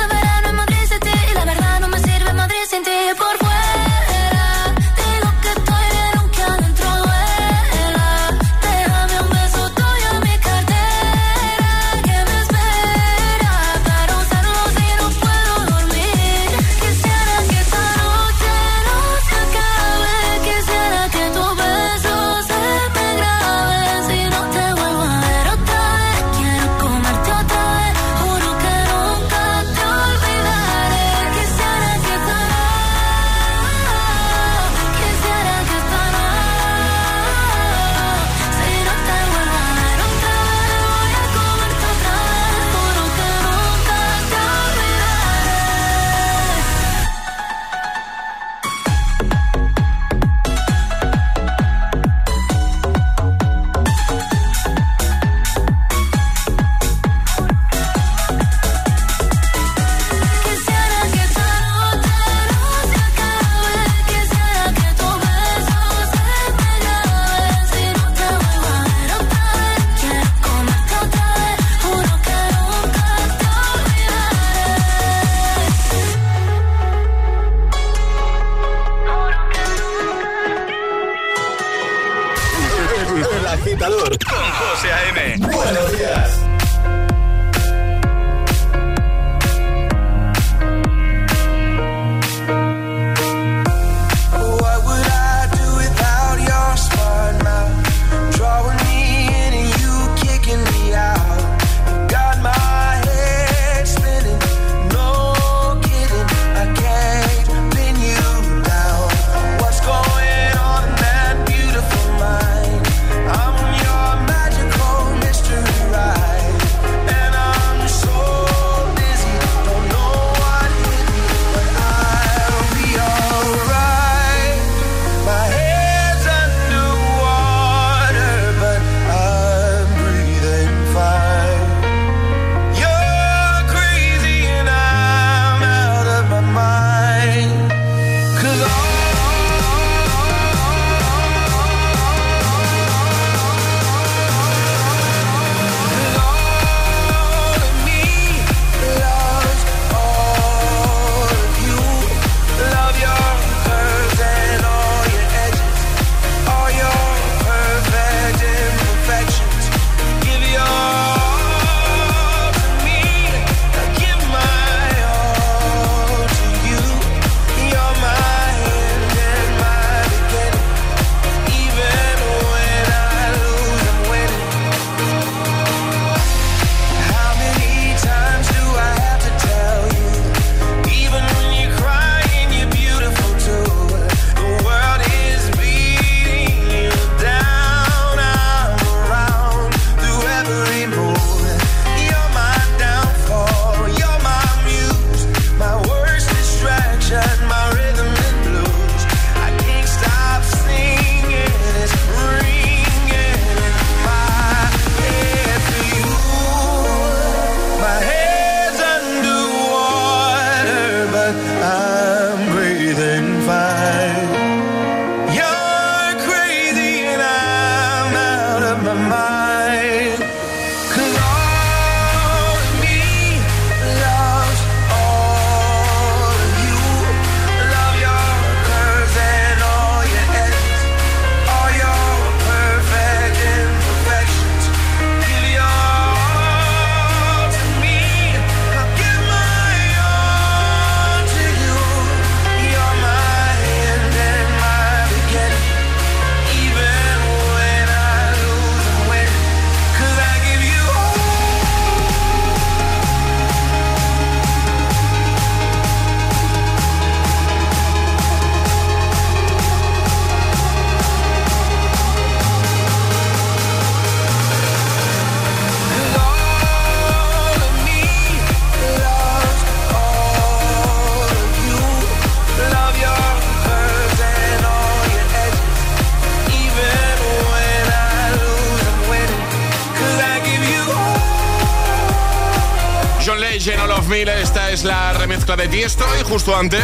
de 285.64 285.70
Tiesto 285.70 286.06
y 286.20 286.24
justo 286.24 286.56
antes 286.56 286.84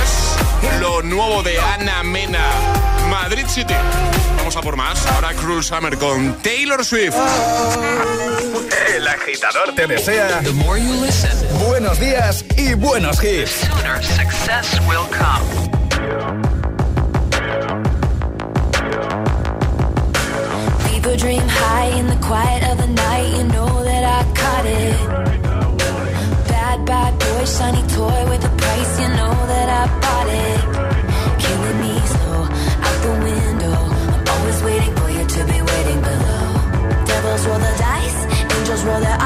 lo 0.80 1.02
nuevo 1.02 1.44
de 1.44 1.60
Ana 1.60 2.02
Mena, 2.04 2.50
Madrid 3.10 3.46
City. 3.48 3.74
Vamos 4.38 4.56
a 4.56 4.62
por 4.62 4.78
más. 4.78 5.06
Ahora 5.08 5.34
Cruel 5.34 5.64
Summer 5.64 5.98
con 5.98 6.34
Taylor 6.42 6.86
Swift. 6.86 7.16
El 8.96 9.06
agitador 9.08 9.76
te 9.76 9.86
desea 9.86 10.42
listen, 10.42 11.32
buenos 11.68 12.00
días 12.00 12.46
y 12.56 12.74
buenos 12.76 13.22
hits. 13.22 13.68
success 14.02 14.80
will 14.88 15.06
come. 15.12 15.70
People 20.90 21.18
dream 21.18 21.48
high 21.48 22.00
in 22.00 22.08
the 22.08 22.18
quiet 22.26 22.64
of 22.72 22.78
the 22.78 22.88
night. 22.88 23.38
You 23.38 23.44
know 23.46 23.84
that 23.84 24.04
I 24.06 24.24
caught 24.34 24.66
it. 24.66 25.30
Bad, 26.48 26.86
bad 26.86 27.20
boy, 27.20 27.46
shiny 27.46 27.84
toy 27.88 28.30
with 28.30 28.39
that 29.50 29.68
I 29.82 29.84
bought 30.04 30.30
it. 30.46 30.60
Killing 31.44 31.78
me 31.84 31.94
slow, 32.14 32.42
out 32.86 32.98
the 33.06 33.14
window. 33.28 33.78
I'm 34.14 34.24
always 34.34 34.60
waiting 34.68 34.94
for 35.00 35.10
you 35.10 35.24
to 35.36 35.42
be 35.52 35.60
waiting 35.72 36.02
below. 36.10 36.46
Devils 37.10 37.44
roll 37.48 37.62
the 37.68 37.74
dice, 37.86 38.20
angels 38.56 38.84
roll 38.88 39.02
their 39.08 39.19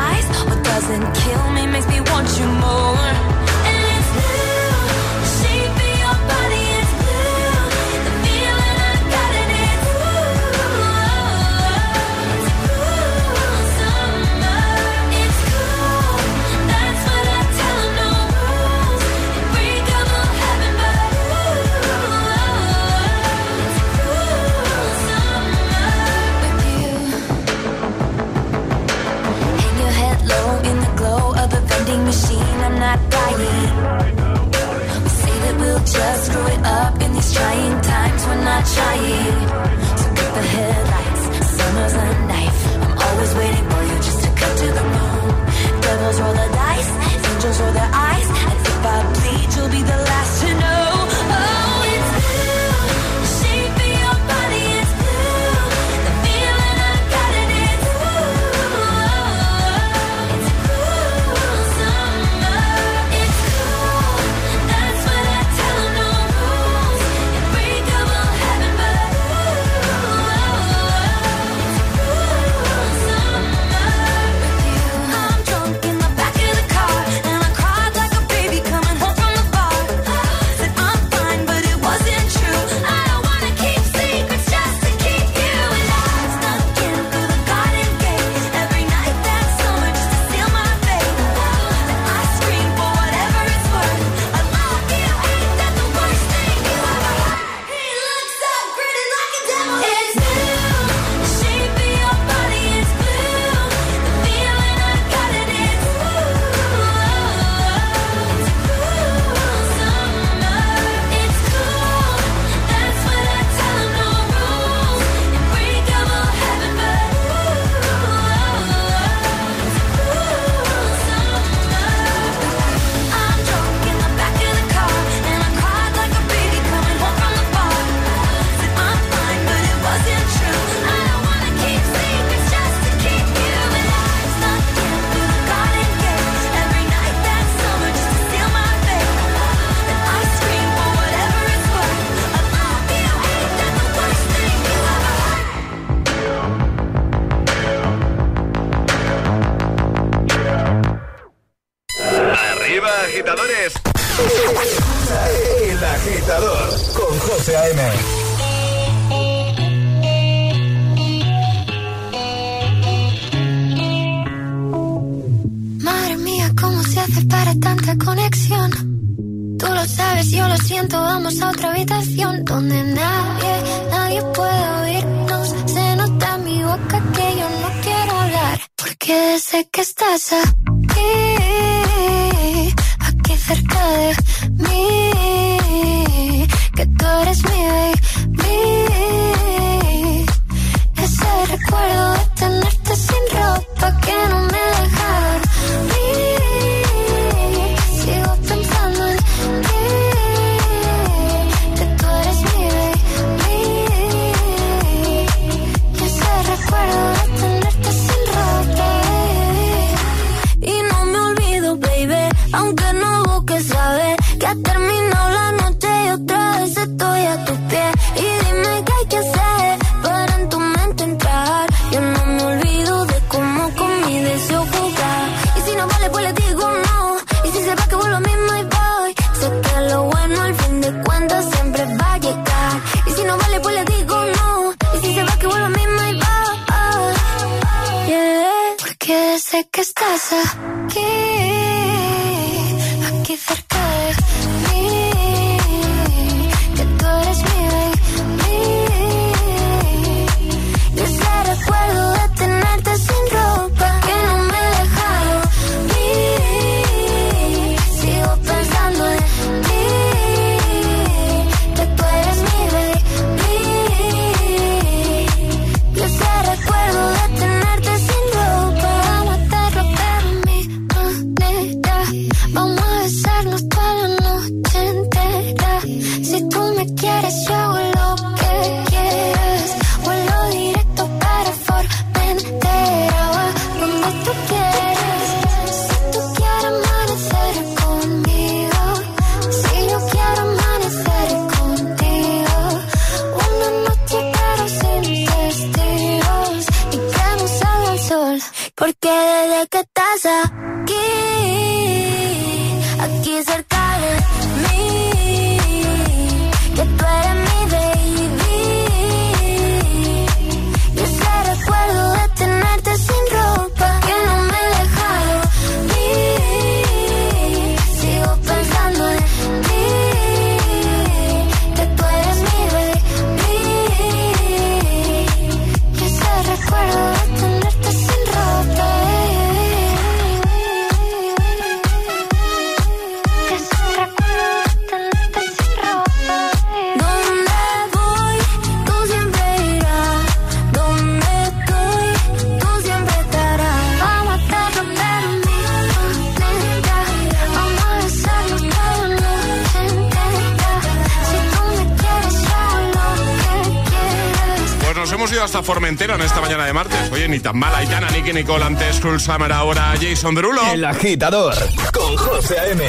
Formentera 355.64 356.16
en 356.16 356.22
esta 356.22 356.42
mañana 356.42 356.66
de 356.66 356.74
martes. 356.74 357.12
Oye, 357.12 357.28
ni 357.28 357.40
tan 357.40 357.58
mala. 357.58 357.78
Aitana, 357.80 358.10
Nicky 358.10 358.34
Nicole, 358.34 358.64
antes 358.66 359.00
Cruel 359.00 359.20
Summer, 359.20 359.52
ahora 359.52 359.94
Jason 360.00 360.36
Derulo. 360.36 360.62
El 360.72 360.84
agitador 360.86 361.56
con 361.92 362.16
José 362.18 362.60
A.M. 362.60 362.84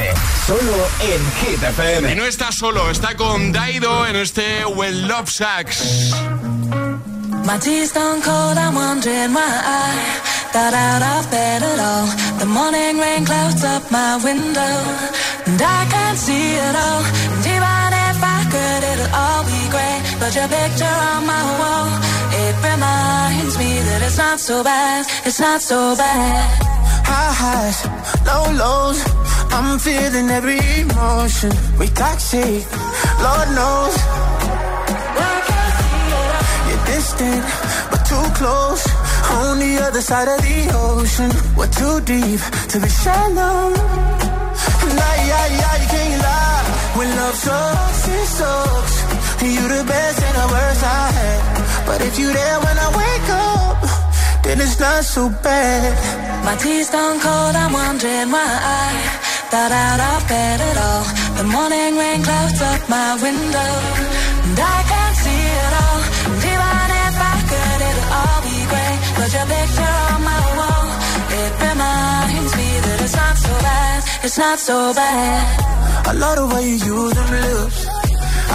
Solo 0.45 0.87
en 1.01 1.31
Hit 1.41 1.61
Y 1.61 1.65
FM. 1.65 2.15
no 2.15 2.25
está 2.25 2.51
solo, 2.51 2.89
está 2.91 3.15
con 3.15 3.51
Daido 3.51 4.05
en 4.07 4.15
este 4.17 4.65
Well 4.65 5.07
Love 5.07 5.29
Sax. 5.29 6.11
My 7.45 7.59
tea's 7.59 7.91
gone 7.93 8.21
cold, 8.21 8.57
I'm 8.57 8.73
wondering 8.73 9.31
why 9.33 9.45
I 9.45 9.93
got 10.51 10.73
out 10.73 11.01
of 11.19 11.29
bed 11.29 11.61
at 11.61 11.79
all. 11.79 12.07
The 12.39 12.45
morning 12.47 12.97
rain 12.99 13.23
clouds 13.23 13.63
up 13.63 13.91
my 13.91 14.17
window, 14.17 14.75
and 15.45 15.61
I 15.61 15.85
can't 15.91 16.17
see 16.17 16.55
it 16.55 16.75
all. 16.75 17.03
And 17.35 17.45
even 17.45 17.89
if 18.09 18.17
I 18.17 18.39
could, 18.49 18.83
it'll 18.91 19.13
all 19.13 19.43
be 19.45 19.61
great. 19.69 20.01
But 20.19 20.33
your 20.35 20.47
picture 20.47 20.95
on 21.13 21.27
my 21.27 21.43
wall, 21.59 21.87
it 22.33 22.54
reminds 23.25 23.57
me 23.57 23.79
that 23.87 24.01
it's 24.05 24.17
not 24.17 24.39
so 24.39 24.63
bad, 24.63 25.05
it's 25.25 25.39
not 25.39 25.61
so 25.61 25.95
bad. 25.95 26.45
High 27.09 27.33
highs, 27.41 27.79
low 28.29 28.45
lows. 28.61 28.99
I'm 29.51 29.79
feeling 29.79 30.29
every 30.29 30.59
emotion. 30.81 31.51
We 31.79 31.87
toxic, 31.87 32.63
Lord 33.25 33.49
knows. 33.57 33.95
You're 36.67 36.85
distant, 36.93 37.43
but 37.91 38.01
too 38.11 38.27
close. 38.39 38.83
On 39.41 39.59
the 39.59 39.73
other 39.85 40.01
side 40.01 40.27
of 40.27 40.39
the 40.47 40.59
ocean, 40.89 41.31
we're 41.57 41.73
too 41.81 41.97
deep 42.01 42.41
to 42.71 42.77
be 42.79 42.89
shallow. 42.89 43.73
Nah, 44.97 45.15
yeah, 45.29 45.47
yeah, 45.59 45.75
you 45.81 45.87
can't 45.95 46.21
lie. 46.25 46.65
When 46.97 47.09
love 47.19 47.35
sucks, 47.35 48.07
it 48.07 48.27
sucks. 48.37 48.95
You're 49.41 49.71
the 49.77 49.83
best 49.85 50.21
and 50.27 50.35
the 50.41 50.47
worst 50.53 50.83
I 50.83 51.11
had. 51.17 51.54
But 51.85 52.01
if 52.01 52.17
you're 52.19 52.33
there 52.33 52.59
when 52.65 52.77
I 52.77 52.89
wake 53.01 53.29
up, 53.29 53.77
then 54.43 54.59
it's 54.59 54.79
not 54.79 55.03
so 55.03 55.29
bad. 55.29 55.93
My 56.45 56.55
tea's 56.55 56.89
gone 56.89 57.19
cold, 57.19 57.55
I'm 57.55 57.73
wondering 57.73 58.29
why 58.31 58.51
I 58.81 59.25
got 59.51 59.71
out 59.71 59.99
of 60.11 60.27
bed 60.27 60.59
at 60.69 60.77
all. 60.87 61.05
The 61.37 61.45
morning 61.55 61.97
rain 62.01 62.21
clouds 62.23 62.61
up 62.61 62.81
my 62.89 63.11
window, 63.21 63.71
and 64.45 64.57
I 64.75 64.77
can't 64.91 65.17
see 65.23 65.43
it 65.65 65.73
all. 65.83 66.01
And 66.29 66.41
even 66.53 66.87
if 67.05 67.15
I 67.33 67.35
could, 67.49 67.79
it'll 67.89 68.09
all 68.19 68.39
be 68.49 68.57
great. 68.71 68.99
But 69.17 69.29
your 69.35 69.47
picture 69.53 69.95
on 70.09 70.21
my 70.31 70.43
wall, 70.59 70.87
it 71.41 71.51
reminds 71.65 72.53
me 72.59 72.69
that 72.85 72.97
it's 73.05 73.15
not 73.15 73.35
so 73.45 73.53
bad, 73.67 73.99
it's 74.25 74.37
not 74.37 74.57
so 74.59 74.77
bad. 74.93 75.43
I 76.07 76.11
love 76.13 76.37
the 76.41 76.47
way 76.53 76.63
you 76.69 76.77
use 76.97 77.13
them 77.13 77.29
lips. 77.31 77.79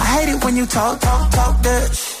I 0.01 0.03
hate 0.13 0.29
it 0.33 0.43
when 0.43 0.55
you 0.55 0.65
talk, 0.65 0.99
talk, 0.99 1.31
talk 1.31 1.61
that. 1.63 2.20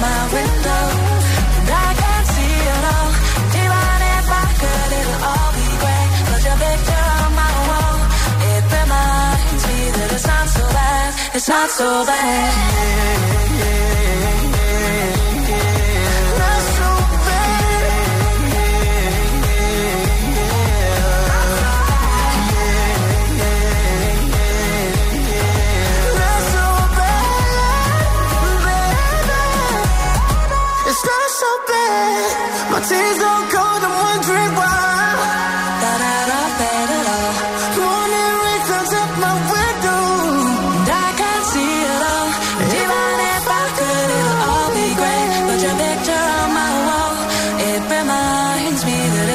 my 0.00 0.20
window, 0.36 0.84
and 1.58 1.68
I 1.70 1.88
can't 2.02 2.26
see 2.34 2.56
all. 2.92 3.10
Even 3.62 3.98
if 4.16 4.26
I 4.42 4.46
could, 4.60 4.90
it'll 4.98 5.22
all 5.32 5.50
be 5.58 5.68
great. 5.82 6.10
But 6.28 6.40
your 6.46 6.58
picture 6.64 7.06
on 7.22 7.30
my 7.42 7.54
wall, 7.68 7.98
it 8.52 8.62
reminds 8.78 9.62
me 9.68 9.80
that 9.96 10.08
it's 10.16 10.26
not 10.26 10.46
so 10.56 10.64
bad, 10.78 11.10
it's 11.36 11.48
not 11.48 11.68
so 11.70 11.88
bad. 12.06 12.98
Not 13.58 13.97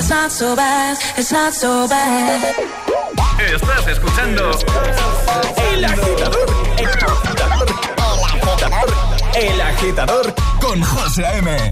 it's 0.03 0.09
not 0.09 0.31
so 0.31 0.55
bad, 0.55 0.97
it's 1.17 1.31
not 1.31 1.53
so 1.53 1.87
bad. 1.87 2.55
Estás 3.39 3.87
escuchando 3.87 4.51
El 5.71 5.85
agitador. 5.85 6.45
El 6.77 6.87
agitador. 6.87 7.65
El 9.35 9.61
agitador 9.61 10.33
con 10.59 10.81
José 10.81 11.25
A.M. 11.25 11.71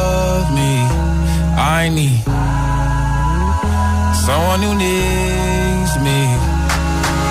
Need 1.91 2.23
someone 4.25 4.61
who 4.63 4.73
needs 4.75 5.93
me. 6.05 6.19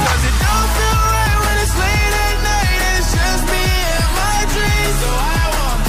'Cause 0.04 0.24
it 0.28 0.36
don't 0.44 0.70
feel 0.76 1.00
right 1.16 1.38
when 1.44 1.56
it's 1.64 1.74
late 1.82 2.14
at 2.26 2.36
night 2.50 2.80
and 2.86 2.98
it's 2.98 3.10
just 3.10 3.42
me 3.52 3.64
and 3.96 4.10
my 4.20 4.38
dreams. 4.52 4.96
So 5.00 5.10
I 5.16 5.44
want 5.56 5.80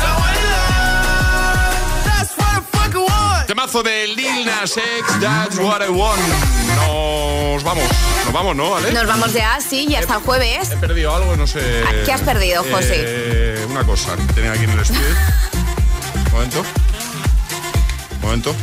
someone 0.00 0.34
to 0.36 0.44
love. 0.54 2.06
That's 2.06 2.32
what 2.38 2.50
I 2.54 2.60
fucking 2.76 3.04
want. 3.10 3.46
Temazo 3.48 3.82
de 3.82 4.06
Lil 4.08 4.44
Nas 4.46 4.76
X, 4.76 5.04
That's 5.20 5.56
What 5.58 5.82
I 5.82 5.88
Want. 5.90 6.20
Nos 6.76 7.64
vamos, 7.64 7.84
nos 8.24 8.32
vamos, 8.32 8.54
¿no, 8.56 8.76
Ale? 8.76 8.92
Nos 8.92 9.06
vamos 9.06 9.32
ya, 9.32 9.58
sí, 9.60 9.86
y 9.88 9.96
hasta 9.96 10.14
el 10.14 10.20
jueves. 10.20 10.70
He 10.70 10.76
perdido 10.76 11.14
algo, 11.14 11.36
no 11.36 11.46
sé. 11.46 11.60
¿Qué 12.06 12.12
has 12.12 12.20
perdido, 12.22 12.62
José? 12.70 12.94
Eh, 12.96 13.66
una 13.68 13.82
cosa 13.84 14.14
que 14.16 14.32
tenía 14.34 14.52
aquí 14.52 14.64
en 14.64 14.70
el 14.70 14.80
estudio. 14.80 15.00
Momento. 16.32 16.62
Momento. 18.22 18.54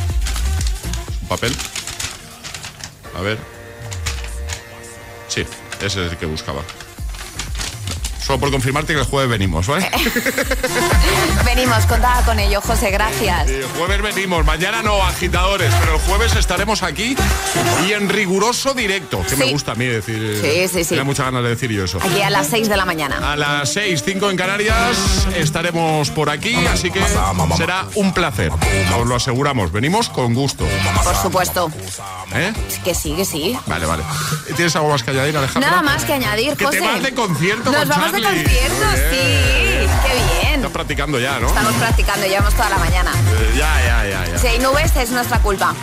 Un 1.22 1.28
papel. 1.28 1.55
A 3.15 3.22
ver. 3.22 3.38
Sí, 5.28 5.41
ese 5.82 6.05
es 6.05 6.11
el 6.11 6.18
que 6.18 6.26
buscaba. 6.26 6.61
Solo 8.28 8.39
por 8.41 8.51
confirmarte 8.51 8.93
que 8.93 8.99
el 8.99 9.05
jueves 9.05 9.30
venimos, 9.30 9.67
¿vale? 9.67 9.89
Venimos, 11.45 11.86
contaba 11.86 12.21
con 12.23 12.38
ello, 12.39 12.59
José, 12.59 12.91
gracias. 12.91 13.47
El 13.49 13.63
jueves 13.78 14.01
venimos, 14.01 14.45
mañana 14.45 14.84
no, 14.84 15.01
agitadores, 15.01 15.73
pero 15.80 15.95
el 15.95 16.01
jueves 16.01 16.36
estaremos 16.36 16.84
aquí 16.84 17.15
y 17.88 17.93
en 17.93 18.09
riguroso 18.09 18.73
directo, 18.73 19.23
que 19.28 19.38
me 19.38 19.49
gusta 19.51 19.71
a 19.71 19.75
mí 19.75 19.86
decir. 19.86 20.39
Sí, 20.41 20.67
sí, 20.67 20.84
sí. 20.84 20.89
Tenía 20.89 21.05
muchas 21.05 21.28
ganas 21.28 21.43
de 21.43 21.49
decir 21.49 21.71
yo 21.71 21.86
eso. 21.86 21.99
Aquí 22.03 22.21
a 22.21 22.30
las 22.30 22.47
6 22.47 22.67
de 22.67 22.75
la 22.75 22.84
mañana. 22.86 23.32
A 23.32 23.38
las 23.38 23.71
6, 23.71 24.03
5 24.03 24.30
en 24.30 24.36
Canarias 24.38 25.28
estaremos 25.38 26.09
por 26.11 26.30
aquí, 26.30 26.53
así 26.67 26.91
que 26.91 27.01
será 27.55 27.86
un 27.95 28.13
placer. 28.13 28.51
Os 28.99 29.07
lo 29.07 29.15
aseguramos, 29.15 29.71
venimos 29.71 30.09
con 30.09 30.34
gusto. 30.34 30.67
Por 31.03 31.15
supuesto. 31.15 31.71
¿Eh? 32.36 32.51
Que 32.84 32.93
sí, 32.93 33.13
que 33.15 33.23
sí. 33.23 33.57
Vale, 33.67 33.86
vale. 33.86 34.03
¿Tienes 34.55 34.75
algo 34.75 34.89
más 34.89 35.01
que 35.01 35.11
añadir, 35.11 35.38
Alejandra? 35.38 35.69
Nada 35.69 35.82
más 35.82 36.03
que 36.03 36.11
añadir, 36.13 36.57
Que 36.57 36.65
José. 36.65 36.80
te 36.80 36.86
vas 36.86 37.01
de 37.01 37.13
concierto 37.13 37.71
Nos 37.71 37.80
con 37.82 37.89
vamos 37.89 38.16
de 38.18 38.24
Charlie. 38.24 38.43
concierto, 38.43 38.86
Muy 38.86 38.95
sí. 38.97 39.18
bien. 39.18 39.89
Qué 40.05 40.13
bien. 40.13 40.55
Estás 40.55 40.72
practicando 40.72 41.20
ya, 41.20 41.39
¿no? 41.39 41.47
Estamos 41.47 41.74
practicando, 41.74 42.26
llevamos 42.28 42.53
toda 42.53 42.70
la 42.70 42.78
mañana. 42.78 43.11
Eh, 43.13 43.53
ya, 43.57 43.82
ya, 43.86 44.09
ya, 44.09 44.32
ya. 44.32 44.38
Si 44.38 44.47
hay 44.47 44.59
nubes, 44.59 44.95
es 44.95 45.11
nuestra 45.11 45.39
culpa. 45.39 45.74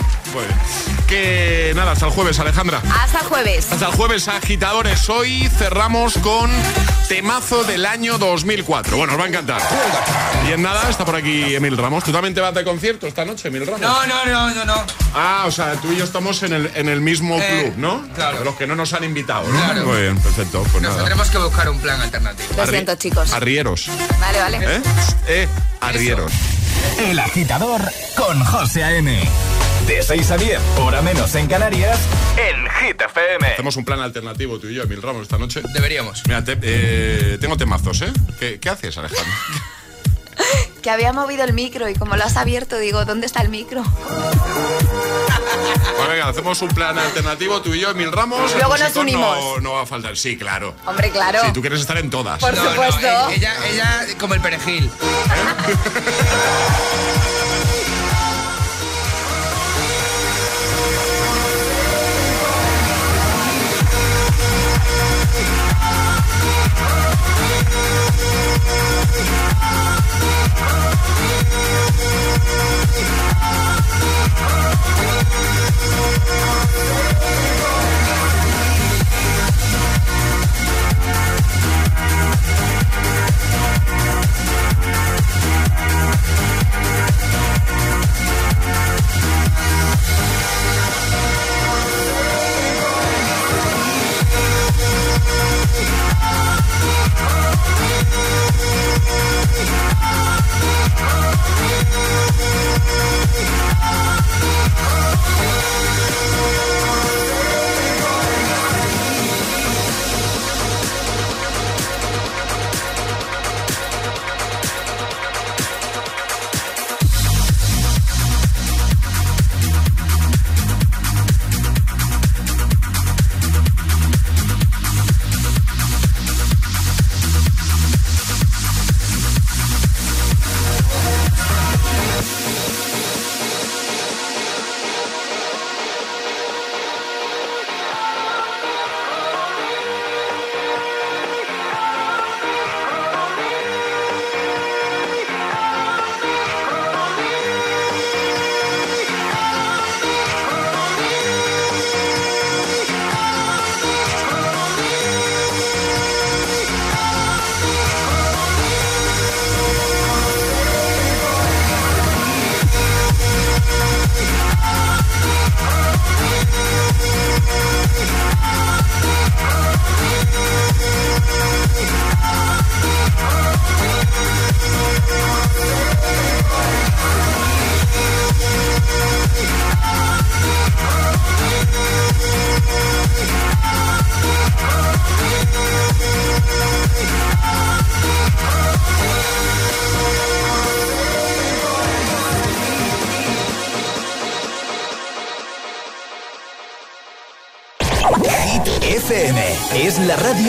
Que 1.06 1.72
nada, 1.76 1.92
hasta 1.92 2.06
el 2.06 2.12
jueves, 2.12 2.38
Alejandra. 2.40 2.80
Hasta 3.02 3.20
el 3.20 3.26
jueves. 3.26 3.70
Hasta 3.70 3.86
el 3.86 3.92
jueves, 3.92 4.26
agitadores. 4.28 5.08
Hoy 5.08 5.48
cerramos 5.58 6.14
con 6.18 6.50
temazo 7.08 7.62
del 7.64 7.84
año 7.86 8.18
2004. 8.18 8.96
Bueno, 8.96 9.12
os 9.14 9.20
va 9.20 9.24
a 9.24 9.28
encantar. 9.28 9.60
Y 10.48 10.52
en 10.52 10.62
nada, 10.62 10.88
está 10.90 11.04
por 11.04 11.16
aquí 11.16 11.54
Emil 11.54 11.76
Ramos. 11.76 12.04
¿Tú 12.04 12.12
también 12.12 12.34
te 12.34 12.40
vas 12.40 12.54
de 12.54 12.64
concierto 12.64 13.06
esta 13.06 13.24
noche, 13.24 13.48
Emil 13.48 13.66
Ramos? 13.66 13.80
No, 13.80 14.06
no, 14.06 14.24
no, 14.26 14.50
no, 14.54 14.64
no. 14.64 14.84
Ah, 15.14 15.44
o 15.46 15.50
sea, 15.50 15.74
tú 15.74 15.92
y 15.92 15.96
yo 15.96 16.04
estamos 16.04 16.42
en 16.42 16.52
el, 16.52 16.70
en 16.74 16.88
el 16.88 17.00
mismo 17.00 17.36
Eh, 17.40 17.62
club, 17.64 17.74
¿no? 17.76 18.02
claro. 18.14 18.38
De 18.38 18.44
los 18.44 18.54
que 18.56 18.66
no 18.66 18.74
nos 18.74 18.92
han 18.94 19.04
invitado, 19.04 19.46
¿no? 19.48 19.58
Claro. 19.60 19.84
Muy 19.86 20.00
bien, 20.02 20.18
perfecto. 20.18 20.60
Pues 20.62 20.74
Nos 20.74 20.82
nada. 20.82 20.96
tendremos 20.96 21.30
que 21.30 21.38
buscar 21.38 21.68
un 21.68 21.78
plan 21.80 22.00
alternativo. 22.00 22.48
Lo 22.56 22.62
Arri- 22.64 22.70
siento, 22.70 22.94
chicos. 22.96 23.32
Arrieros. 23.32 23.88
Vale, 24.20 24.40
vale. 24.40 24.58
¿Eh? 24.62 24.82
Eh, 25.28 25.48
arrieros. 25.80 26.32
El 26.98 27.18
agitador 27.18 27.82
con 28.16 28.42
José 28.44 28.84
A.M. 28.84 29.22
De 29.86 30.02
6 30.02 30.30
a 30.30 30.36
10, 30.38 30.60
hora 30.80 31.02
menos 31.02 31.34
en 31.34 31.46
Canarias, 31.46 31.98
en 32.38 32.66
Hit 32.88 33.00
FM. 33.02 33.46
Hacemos 33.52 33.76
un 33.76 33.84
plan 33.84 34.00
alternativo 34.00 34.58
tú 34.58 34.68
y 34.68 34.74
yo, 34.74 34.82
Emil 34.84 35.02
Ramos, 35.02 35.22
esta 35.22 35.36
noche. 35.38 35.60
Deberíamos. 35.74 36.22
Mira, 36.26 36.42
te- 36.42 36.58
eh, 36.62 37.36
tengo 37.40 37.56
temazos, 37.58 38.00
¿eh? 38.02 38.12
¿Qué, 38.40 38.58
qué 38.58 38.70
haces, 38.70 38.96
Alejandro? 38.98 39.24
Que 40.82 40.90
había 40.90 41.12
movido 41.14 41.44
el 41.44 41.54
micro 41.54 41.88
y 41.88 41.94
como 41.94 42.14
lo 42.16 42.24
has 42.24 42.36
abierto, 42.36 42.76
digo, 42.78 43.06
¿dónde 43.06 43.24
está 43.26 43.40
el 43.42 43.48
micro? 43.48 43.82
Pues 45.96 46.08
venga, 46.08 46.28
hacemos 46.28 46.60
un 46.60 46.68
plan 46.70 46.98
alternativo 46.98 47.62
tú 47.62 47.72
y 47.72 47.80
yo, 47.80 47.90
Emil 47.90 48.10
Ramos. 48.12 48.52
Luego 48.54 48.70
nos 48.76 48.80
músico 48.80 49.00
unimos. 49.00 49.38
No, 49.38 49.60
no 49.60 49.72
va 49.74 49.82
a 49.82 49.86
faltar. 49.86 50.16
Sí, 50.16 50.36
claro. 50.36 50.74
Hombre, 50.86 51.10
claro. 51.10 51.38
Sí, 51.44 51.52
tú 51.52 51.60
quieres 51.60 51.80
estar 51.80 51.96
en 51.98 52.10
todas. 52.10 52.40
Por 52.40 52.54
No, 52.54 52.70
supuesto. 52.70 53.06
eh, 53.06 53.34
ella, 53.36 53.54
ella 53.70 54.06
como 54.18 54.34
el 54.34 54.40
perejil. 54.40 54.90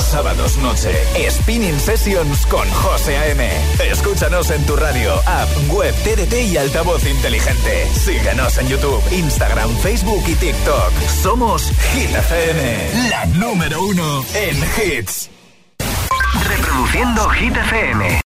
Sábados 0.00 0.56
noche, 0.58 0.92
Spinning 1.30 1.78
Sessions 1.78 2.46
con 2.46 2.68
José 2.70 3.16
A.M. 3.16 3.48
Escúchanos 3.90 4.50
en 4.50 4.64
tu 4.64 4.76
radio, 4.76 5.14
app, 5.26 5.48
web, 5.70 5.94
TDT 6.04 6.52
y 6.52 6.56
altavoz 6.56 7.04
inteligente. 7.06 7.86
Síguenos 7.94 8.58
en 8.58 8.68
YouTube, 8.68 9.02
Instagram, 9.12 9.70
Facebook 9.78 10.22
y 10.26 10.34
TikTok. 10.34 10.92
Somos 11.22 11.70
Hit 11.92 12.10
FM, 12.10 13.08
la 13.10 13.26
número 13.26 13.82
uno 13.82 14.24
en 14.34 14.56
hits. 14.56 15.30
Reproduciendo 16.48 17.28
Hit 17.30 17.56
FM. 17.56 18.20